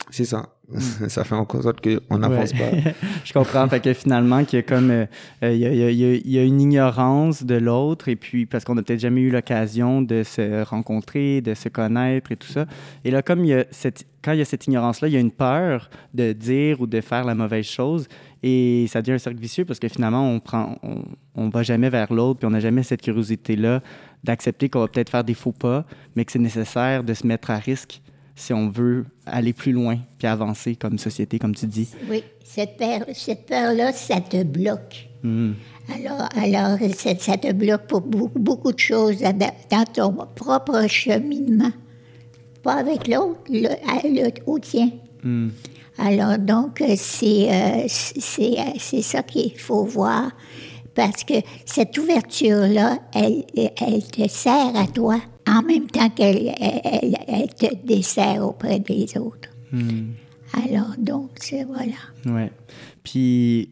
[0.09, 0.79] c'est ça, mm.
[1.09, 2.69] ça fait en sorte qu'on n'avance pas.
[3.23, 3.67] Je comprends.
[3.67, 5.05] fait que finalement, qu'il y a comme, euh,
[5.41, 8.45] il, y a, il, y a, il y a une ignorance de l'autre, et puis
[8.45, 12.47] parce qu'on n'a peut-être jamais eu l'occasion de se rencontrer, de se connaître et tout
[12.47, 12.65] ça.
[13.03, 15.17] Et là, comme il y a cette quand il y a cette ignorance-là, il y
[15.17, 18.07] a une peur de dire ou de faire la mauvaise chose
[18.41, 20.77] et ça devient un cercle vicieux parce que finalement, on prend,
[21.35, 23.81] on, va jamais vers l'autre puis on n'a jamais cette curiosité-là
[24.23, 25.85] d'accepter qu'on va peut-être faire des faux pas,
[26.15, 28.01] mais que c'est nécessaire de se mettre à risque
[28.35, 31.89] si on veut aller plus loin puis avancer comme société, comme tu dis.
[32.09, 35.09] Oui, cette peur-là, cette peur ça te bloque.
[35.21, 35.53] Hmm.
[35.95, 41.71] Alors, alors ça, ça, te bloque pour beaucoup, beaucoup de choses dans ton propre cheminement
[42.63, 44.89] pas avec l'autre, le, au tien.
[45.21, 45.49] Hmm.
[45.97, 50.31] Alors, donc, euh, c'est euh, euh, c'est ça qu'il faut voir,
[50.95, 57.15] parce que cette ouverture-là, elle, elle te sert à toi, en même temps qu'elle elle,
[57.27, 59.49] elle, te dessert auprès des autres.
[59.71, 60.11] Hmm.
[60.53, 61.93] Alors, donc, c'est voilà.
[62.25, 62.49] Oui.
[63.03, 63.69] Puis,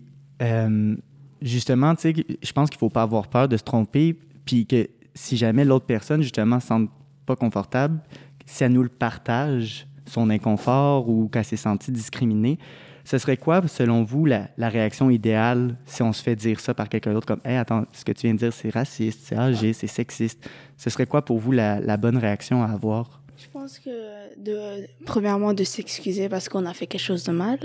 [1.41, 4.65] justement, tu sais, je pense qu'il ne faut pas avoir peur de se tromper, puis
[4.65, 6.87] que si jamais l'autre personne, justement, ne se sent
[7.25, 8.01] pas confortable,
[8.45, 12.57] si elle nous le partage, son inconfort ou qu'elle s'est sentie discriminée,
[13.03, 16.89] ce serait quoi, selon vous, la, réaction idéale si on se fait dire ça par
[16.89, 19.73] quelqu'un d'autre, comme Hey, attends, ce que tu viens de dire, c'est raciste, c'est âgé,
[19.73, 20.49] c'est sexiste.
[20.77, 23.21] Ce serait quoi pour vous la, bonne réaction à avoir?
[23.37, 23.89] Je pense que,
[24.37, 27.59] de, premièrement, de s'excuser parce qu'on a fait quelque chose de mal,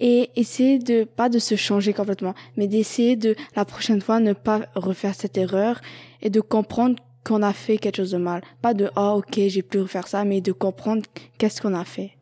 [0.00, 4.34] et essayer de, pas de se changer complètement, mais d'essayer de, la prochaine fois, ne
[4.34, 5.80] pas refaire cette erreur
[6.20, 8.42] et de comprendre qu'on a fait quelque chose de mal.
[8.60, 11.02] Pas de, ah, ok, j'ai plus refaire ça, mais de comprendre
[11.38, 12.17] qu'est-ce qu'on a fait.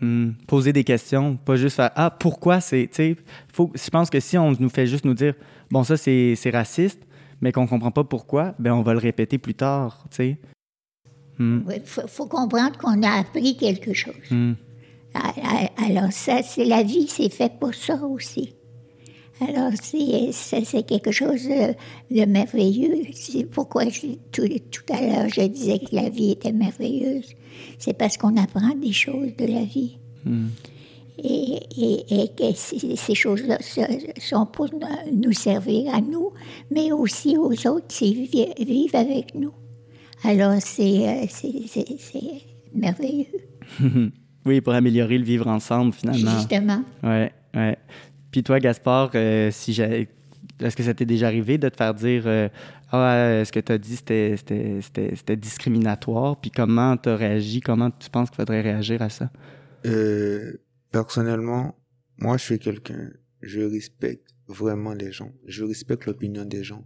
[0.00, 0.30] Hmm.
[0.46, 2.88] Poser des questions, pas juste faire Ah, pourquoi c'est.
[3.52, 5.34] Faut, je pense que si on nous fait juste nous dire
[5.70, 7.00] Bon, ça, c'est raciste,
[7.40, 10.04] mais qu'on comprend pas pourquoi, ben on va le répéter plus tard.
[10.18, 10.36] Il
[11.38, 11.64] hmm.
[11.84, 14.14] faut, comprendre qu'on a appris quelque chose.
[14.30, 14.54] Hmm.
[15.14, 18.54] Alors, ça, c'est la vie, c'est fait pour ça aussi.
[19.40, 23.02] Alors, c'est quelque chose de, merveilleux.
[23.12, 27.34] C'est pourquoi tout, tout, à l'heure je disais que la vie était merveilleuse.
[27.78, 29.98] C'est parce qu'on apprend des choses de la vie.
[30.24, 30.48] Hmm.
[31.20, 33.58] Et, et, que ces choses-là
[34.20, 34.68] sont pour
[35.12, 36.30] nous servir à nous,
[36.70, 38.28] mais aussi aux autres qui
[38.60, 39.52] vivent avec nous.
[40.24, 41.28] Alors, c'est
[42.72, 43.26] merveilleux.
[44.46, 46.36] oui, pour améliorer le vivre ensemble, finalement.
[46.36, 46.82] Justement.
[47.02, 47.72] Oui, oui.
[48.30, 52.24] Puis toi, Gaspard, euh, si est-ce que ça t'est déjà arrivé de te faire dire
[52.26, 52.48] euh,
[52.90, 56.40] Ah, ce que tu as dit, c'était discriminatoire?
[56.40, 57.60] Puis comment tu as réagi?
[57.60, 59.30] Comment tu penses qu'il faudrait réagir à ça?
[59.86, 60.60] Euh,
[60.90, 61.78] personnellement,
[62.18, 63.10] moi, je suis quelqu'un,
[63.40, 65.32] je respecte vraiment les gens.
[65.46, 66.84] Je respecte l'opinion des gens.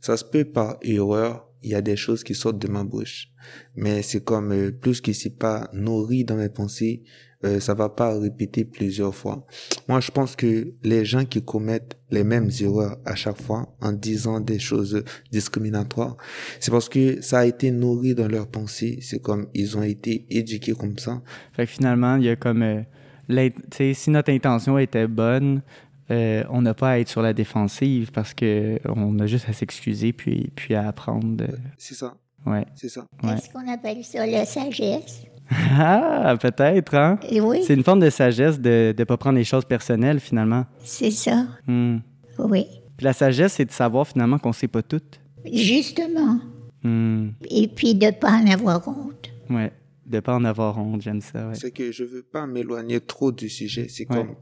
[0.00, 3.28] Ça se peut par erreur, il y a des choses qui sortent de ma bouche.
[3.74, 7.04] Mais c'est comme plus que c'est pas nourri dans mes pensées,
[7.44, 9.46] euh, ça va pas répéter plusieurs fois.
[9.88, 13.92] Moi, je pense que les gens qui commettent les mêmes erreurs à chaque fois en
[13.92, 16.16] disant des choses discriminatoires,
[16.60, 18.98] c'est parce que ça a été nourri dans leur pensée.
[19.02, 21.22] C'est comme ils ont été éduqués comme ça.
[21.52, 23.50] Fait que finalement, il y a comme euh,
[23.92, 25.62] si notre intention était bonne,
[26.10, 29.52] euh, on n'a pas à être sur la défensive parce que on a juste à
[29.52, 31.44] s'excuser puis puis à apprendre.
[31.76, 32.16] C'est ça.
[32.46, 32.64] Ouais.
[32.74, 33.04] C'est ça.
[33.24, 35.22] Est-ce qu'on appelle ça la sagesse?
[35.78, 37.20] Ah, peut-être, hein?
[37.40, 37.62] Oui.
[37.64, 40.64] C'est une forme de sagesse de ne pas prendre les choses personnelles, finalement.
[40.82, 41.46] C'est ça.
[41.68, 41.98] Hmm.
[42.40, 42.66] Oui.
[42.96, 45.02] Puis la sagesse, c'est de savoir, finalement, qu'on ne sait pas tout.
[45.44, 46.40] Justement.
[46.82, 47.28] Hmm.
[47.48, 49.30] Et puis de ne pas en avoir honte.
[49.48, 49.66] Oui,
[50.06, 51.48] de ne pas en avoir honte, j'aime ça.
[51.48, 51.54] Ouais.
[51.54, 53.86] C'est que je ne veux pas m'éloigner trop du sujet.
[53.88, 54.34] C'est comme,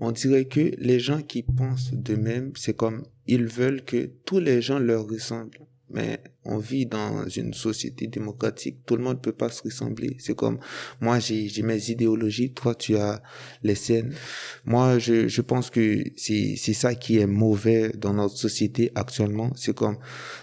[0.00, 4.62] on dirait que les gens qui pensent d'eux-mêmes, c'est comme, ils veulent que tous les
[4.62, 5.60] gens leur ressemblent
[5.92, 8.78] mais on vit dans une société démocratique.
[8.86, 10.16] Tout le monde peut pas se ressembler.
[10.18, 10.58] C'est comme
[11.00, 13.22] moi, j'ai mes idéologies, toi, tu as
[13.62, 14.14] les siennes.
[14.64, 19.50] Moi, je, je pense que c'est ça qui est mauvais dans notre société actuellement.
[19.56, 19.98] C'est comme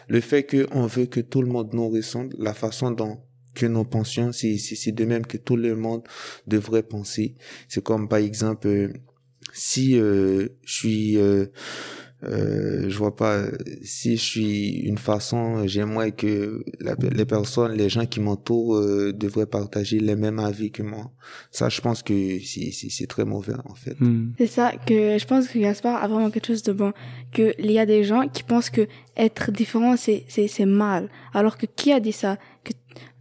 [0.08, 3.20] le fait que on veut que tout le monde nous ressemble, la façon dont
[3.58, 6.04] que nous pensions, c'est c'est de même que tout le monde
[6.46, 7.36] devrait penser.
[7.68, 8.94] C'est comme par exemple, euh,
[9.52, 11.48] si euh, je suis euh,
[12.24, 13.44] euh, je vois pas
[13.84, 19.46] si je suis une façon j'aimerais que les personnes les gens qui m'entourent euh, devraient
[19.46, 21.12] partager les mêmes avis que moi.
[21.52, 23.96] Ça je pense que c'est c'est très mauvais en fait.
[24.00, 24.32] Hmm.
[24.40, 26.92] c'est ça que je pense que Gaspard a vraiment quelque chose de bon
[27.32, 31.10] que il y a des gens qui pensent que être différent c'est c'est c'est mal.
[31.34, 32.38] Alors que qui a dit ça?
[32.64, 32.74] Que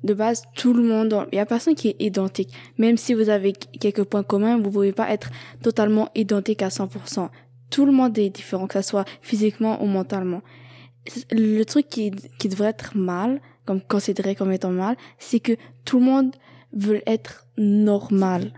[0.04, 2.50] de base, tout le monde, il y a personne qui est identique.
[2.78, 5.30] Même si vous avez quelques points communs, vous pouvez pas être
[5.62, 7.28] totalement identique à 100%
[7.70, 10.42] tout le monde est différent, que ce soit physiquement ou mentalement.
[11.30, 15.52] Le truc qui, qui devrait être mal, comme considéré comme étant mal, c'est que
[15.84, 16.34] tout le monde
[16.72, 18.52] veut être normal.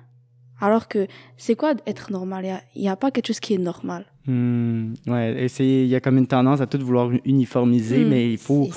[0.61, 2.63] Alors que c'est quoi être normal?
[2.75, 4.07] Il n'y a, pas quelque chose qui est normal.
[4.27, 8.09] Hmm, ouais, il y a comme une tendance à tout vouloir uniformiser, hmm.
[8.09, 8.69] mais il faut.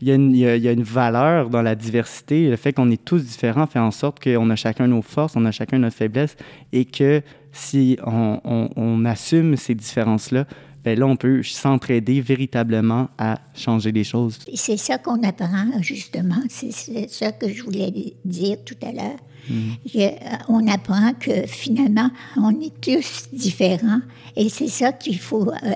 [0.00, 2.50] Il y, a y a, une valeur dans la diversité.
[2.50, 5.44] Le fait qu'on est tous différents fait en sorte qu'on a chacun nos forces, on
[5.46, 6.36] a chacun notre faiblesse,
[6.72, 7.22] et que
[7.56, 10.46] si on, assume ces différences-là,
[10.84, 14.38] ben là, on peut s'entraider véritablement à changer les choses.
[14.54, 16.42] C'est ça qu'on apprend, justement.
[16.48, 17.92] C'est ça que je voulais
[18.24, 19.18] dire tout à l'heure.
[19.48, 19.70] Mm.
[19.96, 20.10] Euh,
[20.48, 24.00] on apprend que finalement, on est tous différents.
[24.36, 25.74] Et c'est ça qu'il faut euh,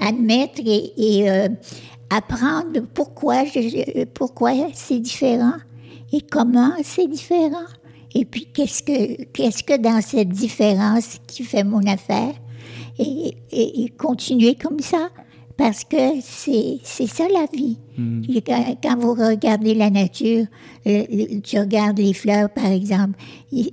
[0.00, 1.48] admettre et, euh,
[2.10, 3.44] apprendre pourquoi,
[4.14, 5.56] pourquoi c'est différent
[6.12, 7.66] et comment c'est différent.
[8.14, 12.34] Et puis, qu'est-ce que, qu'est-ce que dans cette différence qui fait mon affaire?
[12.98, 15.10] Et, et, continuer comme ça,
[15.56, 17.78] parce que c'est, c'est ça la vie.
[17.96, 18.22] Hmm.
[18.82, 20.46] Quand, vous regardez la nature,
[20.86, 21.04] euh,
[21.44, 23.18] tu regardes les fleurs, par exemple,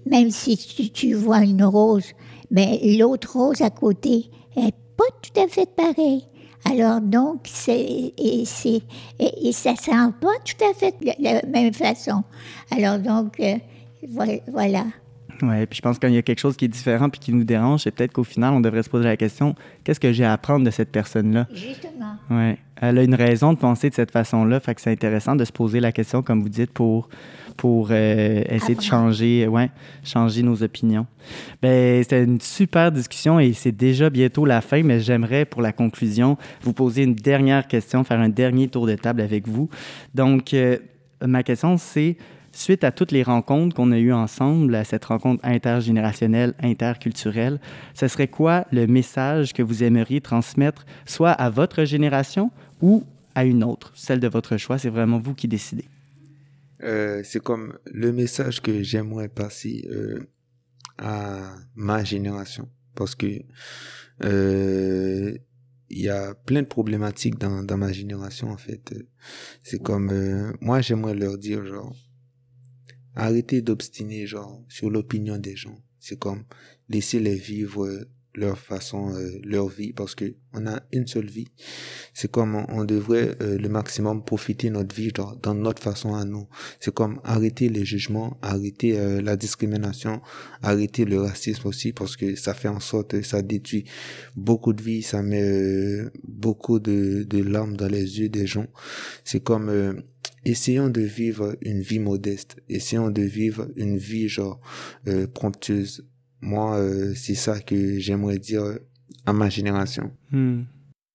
[0.06, 0.58] même si
[0.92, 2.06] tu, vois une rose,
[2.52, 6.26] mais l'autre rose à côté est pas tout à fait pareille.
[6.66, 8.82] Alors donc, c'est, et, c'est,
[9.20, 12.24] et, ça sent pas tout à fait de la même façon.
[12.72, 13.58] Alors donc, euh,
[14.08, 14.86] voilà.
[15.42, 17.44] Oui, puis je pense qu'il y a quelque chose qui est différent puis qui nous
[17.44, 20.34] dérange, c'est peut-être qu'au final, on devrait se poser la question qu'est-ce que j'ai à
[20.34, 21.48] apprendre de cette personne-là?
[21.52, 22.16] Justement.
[22.30, 22.56] Oui.
[22.78, 24.60] Elle a une raison de penser de cette façon-là.
[24.60, 27.10] Fait que c'est intéressant de se poser la question, comme vous dites, pour,
[27.58, 29.70] pour euh, essayer de changer, ouais,
[30.04, 31.06] changer nos opinions.
[31.62, 35.72] Ben, c'était une super discussion et c'est déjà bientôt la fin, mais j'aimerais, pour la
[35.72, 39.70] conclusion, vous poser une dernière question, faire un dernier tour de table avec vous.
[40.14, 40.78] Donc, euh,
[41.26, 42.18] ma question, c'est
[42.56, 47.60] suite à toutes les rencontres qu'on a eues ensemble, à cette rencontre intergénérationnelle, interculturelle,
[47.94, 52.52] ce serait quoi le message que vous aimeriez transmettre soit à votre génération
[52.82, 53.04] ou
[53.36, 54.78] à une autre, celle de votre choix?
[54.78, 55.86] C'est vraiment vous qui décidez.
[56.84, 60.20] Euh, c'est comme le message que j'aimerais passer euh,
[60.98, 63.42] à ma génération parce que
[64.24, 65.38] euh,
[65.90, 68.94] y a plein de problématiques dans, ma génération en fait.
[69.64, 71.96] C'est comme moi j'aimerais leur dire genre
[73.16, 75.78] arrêtez d'obstiner genre sur l'opinion des gens.
[76.00, 76.44] C'est comme
[76.90, 81.48] laisser les vivre leur façon, euh, leur vie, parce que on a une seule vie.
[82.14, 86.24] C'est comme on, devrait euh, le maximum profiter notre vie dans, dans notre façon à
[86.24, 86.48] nous.
[86.80, 90.22] C'est comme arrêter les jugements, arrêter euh, la discrimination,
[90.62, 93.86] arrêter le racisme aussi, parce que ça fait en sorte, ça détruit
[94.36, 98.68] beaucoup de vies, ça met beaucoup de, de larmes dans les yeux des gens.
[99.24, 100.02] C'est comme
[100.46, 104.60] essayons de vivre une vie modeste, essayons de vivre une vie genre
[105.34, 106.06] promptueuse
[106.46, 108.64] moi, euh, c'est ça que j'aimerais dire
[109.26, 110.12] à ma génération.
[110.32, 110.62] Hmm.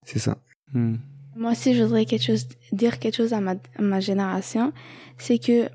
[0.04, 0.38] C'est ça.
[0.72, 0.96] Hmm.
[1.36, 4.72] Moi aussi, je voudrais quelque chose, dire quelque chose à ma, ma génération.
[5.18, 5.68] C'est que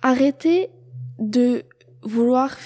[0.00, 0.70] arrêtez
[1.18, 1.64] de
[2.02, 2.56] vouloir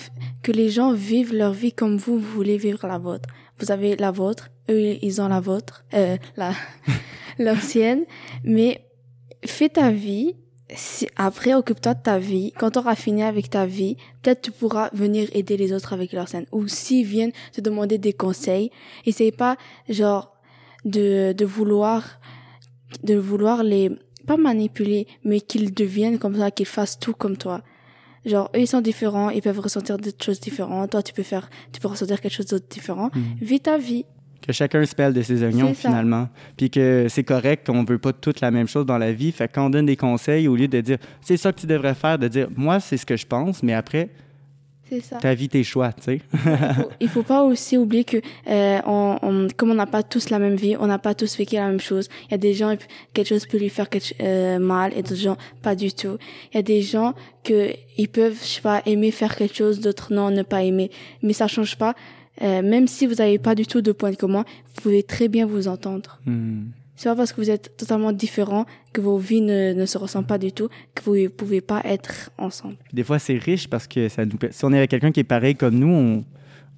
[0.43, 3.31] que les gens vivent leur vie comme vous, vous voulez vivre la vôtre.
[3.59, 6.53] Vous avez la vôtre, eux, ils ont la vôtre, euh, la,
[7.39, 8.05] leur sienne,
[8.45, 8.85] mais
[9.47, 10.37] fais ta vie
[10.75, 12.53] si, après, occupe-toi de ta vie.
[12.59, 16.13] Quand tu auras fini avec ta vie, peut-être tu pourras venir aider les autres avec
[16.13, 16.47] leur scène.
[16.53, 18.71] Ou s'ils viennent te demander des conseils,
[19.07, 19.57] essaye pas,
[19.89, 20.37] genre,
[20.85, 22.21] de, de vouloir,
[23.03, 23.91] de vouloir les,
[24.27, 27.63] pas manipuler, mais qu'ils deviennent comme ça, qu'ils fassent tout comme toi.
[28.27, 30.91] Genre, eux, ils sont différents, ils peuvent ressentir des choses différentes.
[30.91, 33.11] Toi, tu peux faire, tu peux ressentir quelque chose d'autre différent.
[33.15, 33.21] Mm.
[33.41, 34.05] Vis ta vie
[34.49, 36.29] que chacun se pèle de ses oignons finalement.
[36.57, 39.31] Puis que c'est correct qu'on veut pas toute la même chose dans la vie.
[39.31, 41.95] Fait qu'on on donne des conseils, au lieu de dire c'est ça que tu devrais
[41.95, 44.09] faire, de dire moi c'est ce que je pense, mais après
[45.03, 45.17] ça.
[45.17, 46.21] ta vie tes choix, tu sais.
[46.99, 48.17] il, faut, faut pas aussi oublier que
[48.49, 51.57] euh, on, comme on n'a pas tous la même vie, on n'a pas tous vécu
[51.57, 52.09] la même chose.
[52.29, 52.75] Il y a des gens
[53.13, 56.17] quelque chose peut lui faire quelque, euh, mal et d'autres gens pas du tout.
[56.53, 57.13] Il y a des gens
[57.45, 60.91] que ils peuvent je sais pas aimer faire quelque chose, d'autres non ne pas aimer,
[61.23, 61.95] mais ça change pas
[62.43, 65.29] euh, même si vous n'avez pas du tout de point de commun, vous pouvez très
[65.29, 66.21] bien vous entendre.
[66.27, 66.67] Hmm.
[66.97, 70.27] C'est pas parce que vous êtes totalement différents que vos vies ne, ne, se ressemblent
[70.27, 72.77] pas du tout que vous ne pouvez pas être ensemble.
[72.93, 75.25] Des fois, c'est riche parce que ça nous, si on est avec quelqu'un qui est
[75.25, 76.25] pareil comme nous,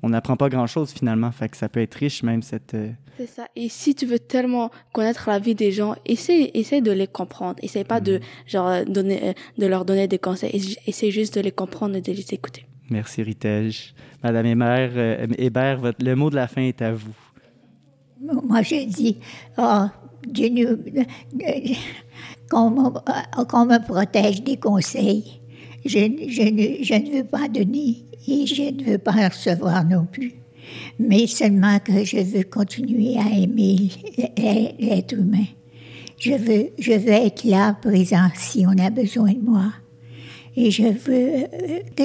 [0.03, 1.31] on n'apprend pas grand-chose finalement.
[1.33, 2.75] Fait que ça peut être riche même cette...
[2.75, 3.49] Euh, c'est ça.
[3.57, 7.57] Et si tu veux tellement connaître la vie des gens, essaie, essaie de les comprendre.
[7.63, 8.21] Essaie pas de, hmm.
[8.47, 10.77] genre, donner, euh, de leur donner des conseils.
[10.87, 12.67] Essaie juste de les comprendre et de les écouter.
[12.91, 13.95] Merci, Ritej.
[14.23, 17.15] Madame Hébert, euh, le mot de la fin est à vous.
[18.21, 19.17] Moi, je dis,
[19.57, 19.87] oh,
[20.27, 20.77] Dieu nous,
[22.51, 25.41] qu'on, me, protège des conseils.
[25.87, 25.99] Je,
[26.29, 30.35] je, je, ne veux pas donner et je ne veux pas recevoir non plus.
[30.99, 33.89] Mais seulement que je veux continuer à aimer
[34.79, 35.47] l'être humain.
[36.19, 39.73] Je veux, je veux être là, présent, si on a besoin de moi.
[40.55, 42.05] Et je veux euh, que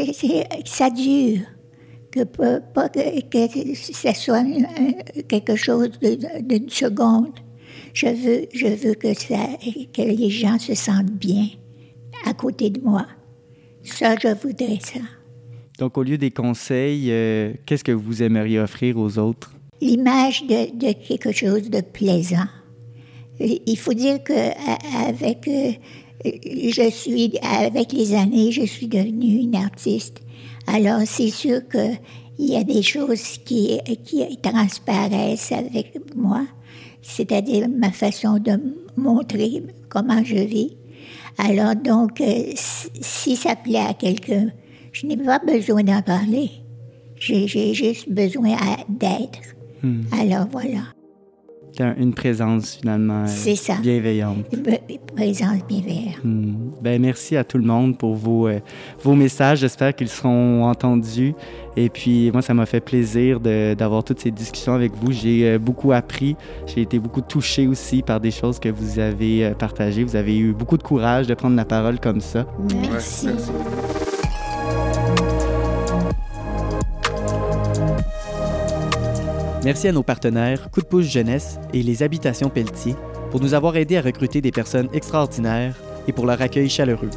[0.64, 1.42] ça dure,
[2.16, 4.44] que, pas que, que ça soit
[5.28, 5.92] quelque chose
[6.42, 7.34] d'une seconde.
[7.94, 9.48] Je veux, je veux que, ça,
[9.94, 11.48] que les gens se sentent bien
[12.26, 13.06] à côté de moi.
[13.84, 15.00] Ça, je voudrais ça.
[15.78, 19.54] Donc, au lieu des conseils, euh, qu'est-ce que vous aimeriez offrir aux autres?
[19.82, 22.48] L'image de, de, quelque chose de plaisant.
[23.40, 25.72] Il faut dire qu'avec euh,
[26.24, 30.22] je suis, avec les années, je suis devenue une artiste.
[30.68, 32.00] Alors, c'est sûr qu'il
[32.40, 36.46] y a des choses qui, qui transparaissent avec moi,
[37.02, 38.60] c'est-à-dire ma façon de
[38.98, 40.78] montrer comment je vis.
[41.38, 44.48] Alors, donc, euh, si ça plaît à quelqu'un,
[44.92, 46.50] je n'ai pas besoin d'en parler.
[47.18, 48.56] J'ai juste besoin
[48.90, 49.40] d'être.
[49.84, 50.04] Hmm.
[50.12, 50.95] Alors, voilà
[51.80, 54.46] une présence finalement euh, bienveillante.
[54.52, 56.24] Une présence bienveillante.
[56.24, 56.54] Hmm.
[56.82, 58.60] Ben, merci à tout le monde pour vos, euh,
[59.04, 59.60] vos messages.
[59.60, 61.34] J'espère qu'ils seront entendus.
[61.78, 65.12] Et puis, moi, ça m'a fait plaisir d'avoir toutes ces discussions avec vous.
[65.12, 66.36] J'ai euh, beaucoup appris.
[66.68, 70.04] J'ai été beaucoup touché aussi par des choses que vous avez partagées.
[70.04, 72.46] Vous avez eu beaucoup de courage de prendre la parole comme ça.
[72.90, 73.28] merci.
[79.66, 82.96] Merci à nos partenaires Coup de pouce Jeunesse et les Habitations Pelletier
[83.32, 85.76] pour nous avoir aidés à recruter des personnes extraordinaires
[86.08, 87.10] et pour leur accueil chaleureux.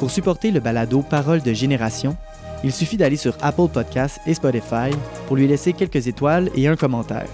[0.00, 2.16] Pour supporter le balado Parole de génération,
[2.64, 4.90] il suffit d'aller sur Apple Podcasts et Spotify
[5.28, 7.28] pour lui laisser quelques étoiles et un commentaire.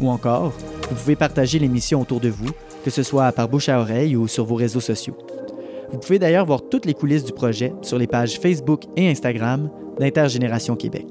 [0.00, 0.52] Ou encore,
[0.90, 2.50] vous pouvez partager l'émission autour de vous,
[2.84, 5.16] que ce soit par bouche à oreille ou sur vos réseaux sociaux.
[5.90, 9.70] Vous pouvez d'ailleurs voir toutes les coulisses du projet sur les pages Facebook et Instagram
[9.98, 11.06] d'Intergénération Québec.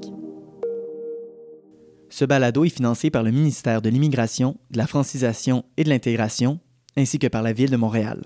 [2.08, 6.60] Ce balado est financé par le ministère de l'Immigration, de la Francisation et de l'Intégration,
[6.96, 8.22] ainsi que par la Ville de Montréal.